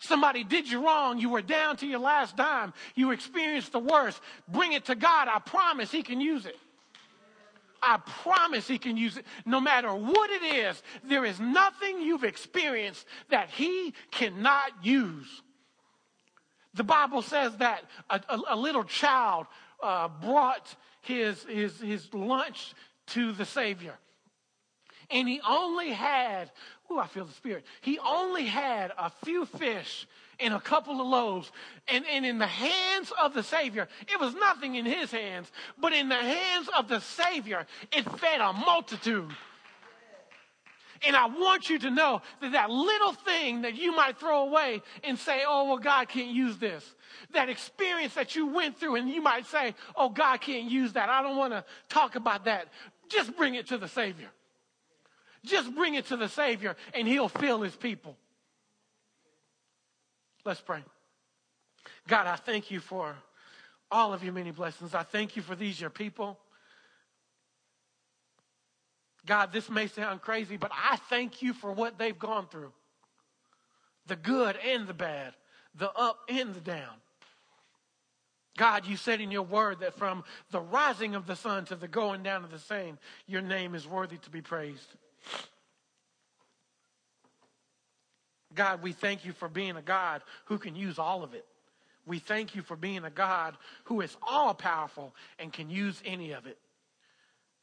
Somebody 0.00 0.44
did 0.44 0.68
you 0.68 0.84
wrong. 0.84 1.18
You 1.18 1.28
were 1.28 1.42
down 1.42 1.76
to 1.78 1.86
your 1.86 2.00
last 2.00 2.36
dime. 2.36 2.72
You 2.94 3.12
experienced 3.12 3.72
the 3.72 3.78
worst. 3.78 4.20
Bring 4.48 4.72
it 4.72 4.86
to 4.86 4.94
God. 4.94 5.28
I 5.28 5.38
promise 5.38 5.92
He 5.92 6.02
can 6.02 6.20
use 6.20 6.46
it. 6.46 6.56
I 7.82 7.98
promise 8.22 8.66
He 8.66 8.78
can 8.78 8.96
use 8.96 9.18
it. 9.18 9.26
No 9.44 9.60
matter 9.60 9.94
what 9.94 10.30
it 10.30 10.42
is, 10.42 10.82
there 11.04 11.24
is 11.24 11.38
nothing 11.38 12.00
you've 12.00 12.24
experienced 12.24 13.06
that 13.28 13.50
He 13.50 13.94
cannot 14.10 14.72
use. 14.82 15.42
The 16.74 16.84
Bible 16.84 17.20
says 17.20 17.56
that 17.58 17.84
a, 18.08 18.20
a, 18.28 18.40
a 18.50 18.56
little 18.56 18.84
child 18.84 19.46
uh, 19.82 20.08
brought 20.08 20.74
his, 21.02 21.42
his, 21.44 21.78
his 21.80 22.12
lunch 22.14 22.74
to 23.08 23.32
the 23.32 23.44
Savior. 23.44 23.94
And 25.10 25.28
he 25.28 25.40
only 25.46 25.90
had 25.90 26.52
Ooh, 26.90 26.98
I 26.98 27.06
feel 27.06 27.24
the 27.24 27.32
Spirit. 27.32 27.64
He 27.82 27.98
only 27.98 28.44
had 28.44 28.92
a 28.98 29.10
few 29.24 29.46
fish 29.46 30.06
and 30.40 30.54
a 30.54 30.60
couple 30.60 31.00
of 31.00 31.06
loaves. 31.06 31.52
And, 31.86 32.04
and 32.10 32.26
in 32.26 32.38
the 32.38 32.46
hands 32.46 33.12
of 33.22 33.34
the 33.34 33.42
Savior, 33.42 33.86
it 34.08 34.18
was 34.18 34.34
nothing 34.34 34.74
in 34.74 34.84
his 34.84 35.12
hands, 35.12 35.50
but 35.78 35.92
in 35.92 36.08
the 36.08 36.16
hands 36.16 36.68
of 36.76 36.88
the 36.88 37.00
Savior, 37.00 37.66
it 37.92 38.04
fed 38.18 38.40
a 38.40 38.52
multitude. 38.52 39.30
And 41.06 41.16
I 41.16 41.26
want 41.26 41.70
you 41.70 41.78
to 41.78 41.90
know 41.90 42.20
that 42.42 42.52
that 42.52 42.70
little 42.70 43.12
thing 43.12 43.62
that 43.62 43.74
you 43.74 43.94
might 43.94 44.18
throw 44.18 44.42
away 44.42 44.82
and 45.02 45.18
say, 45.18 45.44
oh, 45.46 45.64
well, 45.64 45.78
God 45.78 46.08
can't 46.08 46.28
use 46.28 46.58
this. 46.58 46.84
That 47.32 47.48
experience 47.48 48.14
that 48.14 48.36
you 48.36 48.48
went 48.48 48.78
through 48.78 48.96
and 48.96 49.08
you 49.08 49.22
might 49.22 49.46
say, 49.46 49.74
oh, 49.96 50.10
God 50.10 50.40
can't 50.42 50.70
use 50.70 50.92
that. 50.94 51.08
I 51.08 51.22
don't 51.22 51.38
want 51.38 51.54
to 51.54 51.64
talk 51.88 52.16
about 52.16 52.44
that. 52.44 52.68
Just 53.08 53.34
bring 53.36 53.54
it 53.54 53.68
to 53.68 53.78
the 53.78 53.88
Savior. 53.88 54.28
Just 55.44 55.74
bring 55.74 55.94
it 55.94 56.06
to 56.06 56.16
the 56.16 56.28
Savior 56.28 56.76
and 56.94 57.08
He'll 57.08 57.28
fill 57.28 57.62
His 57.62 57.74
people. 57.74 58.16
Let's 60.44 60.60
pray. 60.60 60.82
God, 62.08 62.26
I 62.26 62.36
thank 62.36 62.70
you 62.70 62.80
for 62.80 63.14
all 63.90 64.12
of 64.12 64.22
your 64.22 64.32
many 64.32 64.50
blessings. 64.50 64.94
I 64.94 65.02
thank 65.02 65.36
you 65.36 65.42
for 65.42 65.54
these, 65.54 65.80
your 65.80 65.90
people. 65.90 66.38
God, 69.26 69.52
this 69.52 69.68
may 69.68 69.86
sound 69.86 70.22
crazy, 70.22 70.56
but 70.56 70.70
I 70.72 70.96
thank 71.08 71.42
you 71.42 71.52
for 71.52 71.72
what 71.72 71.98
they've 71.98 72.18
gone 72.18 72.46
through 72.46 72.72
the 74.06 74.16
good 74.16 74.56
and 74.66 74.88
the 74.88 74.94
bad, 74.94 75.34
the 75.76 75.92
up 75.92 76.18
and 76.28 76.52
the 76.52 76.60
down. 76.60 76.94
God, 78.56 78.86
you 78.86 78.96
said 78.96 79.20
in 79.20 79.30
your 79.30 79.42
word 79.42 79.80
that 79.80 79.94
from 79.94 80.24
the 80.50 80.60
rising 80.60 81.14
of 81.14 81.26
the 81.26 81.36
sun 81.36 81.64
to 81.66 81.76
the 81.76 81.86
going 81.86 82.24
down 82.24 82.42
of 82.42 82.50
the 82.50 82.58
same, 82.58 82.98
your 83.26 83.40
name 83.40 83.76
is 83.76 83.86
worthy 83.86 84.18
to 84.18 84.30
be 84.30 84.40
praised. 84.40 84.96
God, 88.54 88.82
we 88.82 88.92
thank 88.92 89.24
you 89.24 89.32
for 89.32 89.48
being 89.48 89.76
a 89.76 89.82
God 89.82 90.22
who 90.46 90.58
can 90.58 90.74
use 90.74 90.98
all 90.98 91.22
of 91.22 91.34
it. 91.34 91.46
We 92.06 92.18
thank 92.18 92.54
you 92.54 92.62
for 92.62 92.76
being 92.76 93.04
a 93.04 93.10
God 93.10 93.56
who 93.84 94.00
is 94.00 94.16
all 94.26 94.54
powerful 94.54 95.14
and 95.38 95.52
can 95.52 95.70
use 95.70 96.02
any 96.04 96.32
of 96.32 96.46
it. 96.46 96.58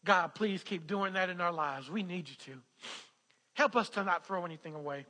God, 0.06 0.34
please 0.36 0.64
keep 0.64 0.88
doing 0.88 1.14
that 1.14 1.30
in 1.30 1.42
our 1.42 1.52
lives. 1.52 1.90
We 1.90 2.04
need 2.04 2.30
you 2.30 2.36
to. 2.46 2.62
Help 3.54 3.76
us 3.76 3.90
to 3.90 4.04
not 4.04 4.26
throw 4.26 4.46
anything 4.46 4.74
away. 4.74 5.06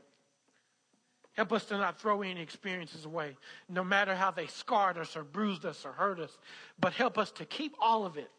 Help 1.34 1.54
us 1.54 1.66
to 1.66 1.78
not 1.78 2.02
throw 2.02 2.24
any 2.24 2.42
experiences 2.42 3.06
away, 3.06 3.38
no 3.70 3.84
matter 3.84 4.16
how 4.16 4.32
they 4.32 4.48
scarred 4.48 4.98
us 4.98 5.16
or 5.16 5.24
bruised 5.24 5.66
us 5.66 5.86
or 5.86 5.92
hurt 5.92 6.20
us. 6.20 6.36
But 6.80 6.94
help 6.94 7.20
us 7.20 7.30
to 7.34 7.46
keep 7.46 7.76
all 7.80 8.08
of 8.08 8.18
it, 8.18 8.32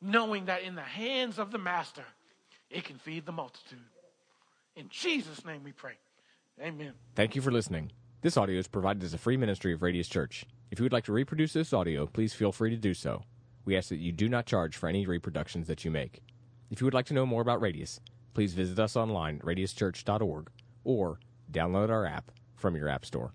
knowing 0.00 0.46
that 0.46 0.62
in 0.62 0.74
the 0.74 0.80
hands 0.80 1.38
of 1.38 1.50
the 1.50 1.58
Master, 1.58 2.04
it 2.72 2.84
can 2.84 2.96
feed 2.96 3.26
the 3.26 3.32
multitude. 3.32 3.78
In 4.74 4.88
Jesus' 4.88 5.44
name 5.44 5.62
we 5.62 5.72
pray. 5.72 5.94
Amen. 6.60 6.92
Thank 7.14 7.36
you 7.36 7.42
for 7.42 7.52
listening. 7.52 7.92
This 8.22 8.36
audio 8.36 8.58
is 8.58 8.68
provided 8.68 9.02
as 9.02 9.14
a 9.14 9.18
free 9.18 9.36
ministry 9.36 9.72
of 9.72 9.82
Radius 9.82 10.08
Church. 10.08 10.46
If 10.70 10.78
you 10.78 10.84
would 10.84 10.92
like 10.92 11.04
to 11.04 11.12
reproduce 11.12 11.52
this 11.52 11.72
audio, 11.72 12.06
please 12.06 12.32
feel 12.32 12.52
free 12.52 12.70
to 12.70 12.76
do 12.76 12.94
so. 12.94 13.22
We 13.64 13.76
ask 13.76 13.90
that 13.90 13.98
you 13.98 14.12
do 14.12 14.28
not 14.28 14.46
charge 14.46 14.76
for 14.76 14.88
any 14.88 15.06
reproductions 15.06 15.66
that 15.68 15.84
you 15.84 15.90
make. 15.90 16.22
If 16.70 16.80
you 16.80 16.86
would 16.86 16.94
like 16.94 17.06
to 17.06 17.14
know 17.14 17.26
more 17.26 17.42
about 17.42 17.60
Radius, 17.60 18.00
please 18.32 18.54
visit 18.54 18.78
us 18.78 18.96
online 18.96 19.36
at 19.36 19.42
radiuschurch.org 19.42 20.50
or 20.84 21.20
download 21.50 21.90
our 21.90 22.06
app 22.06 22.32
from 22.56 22.74
your 22.74 22.88
app 22.88 23.04
store. 23.04 23.34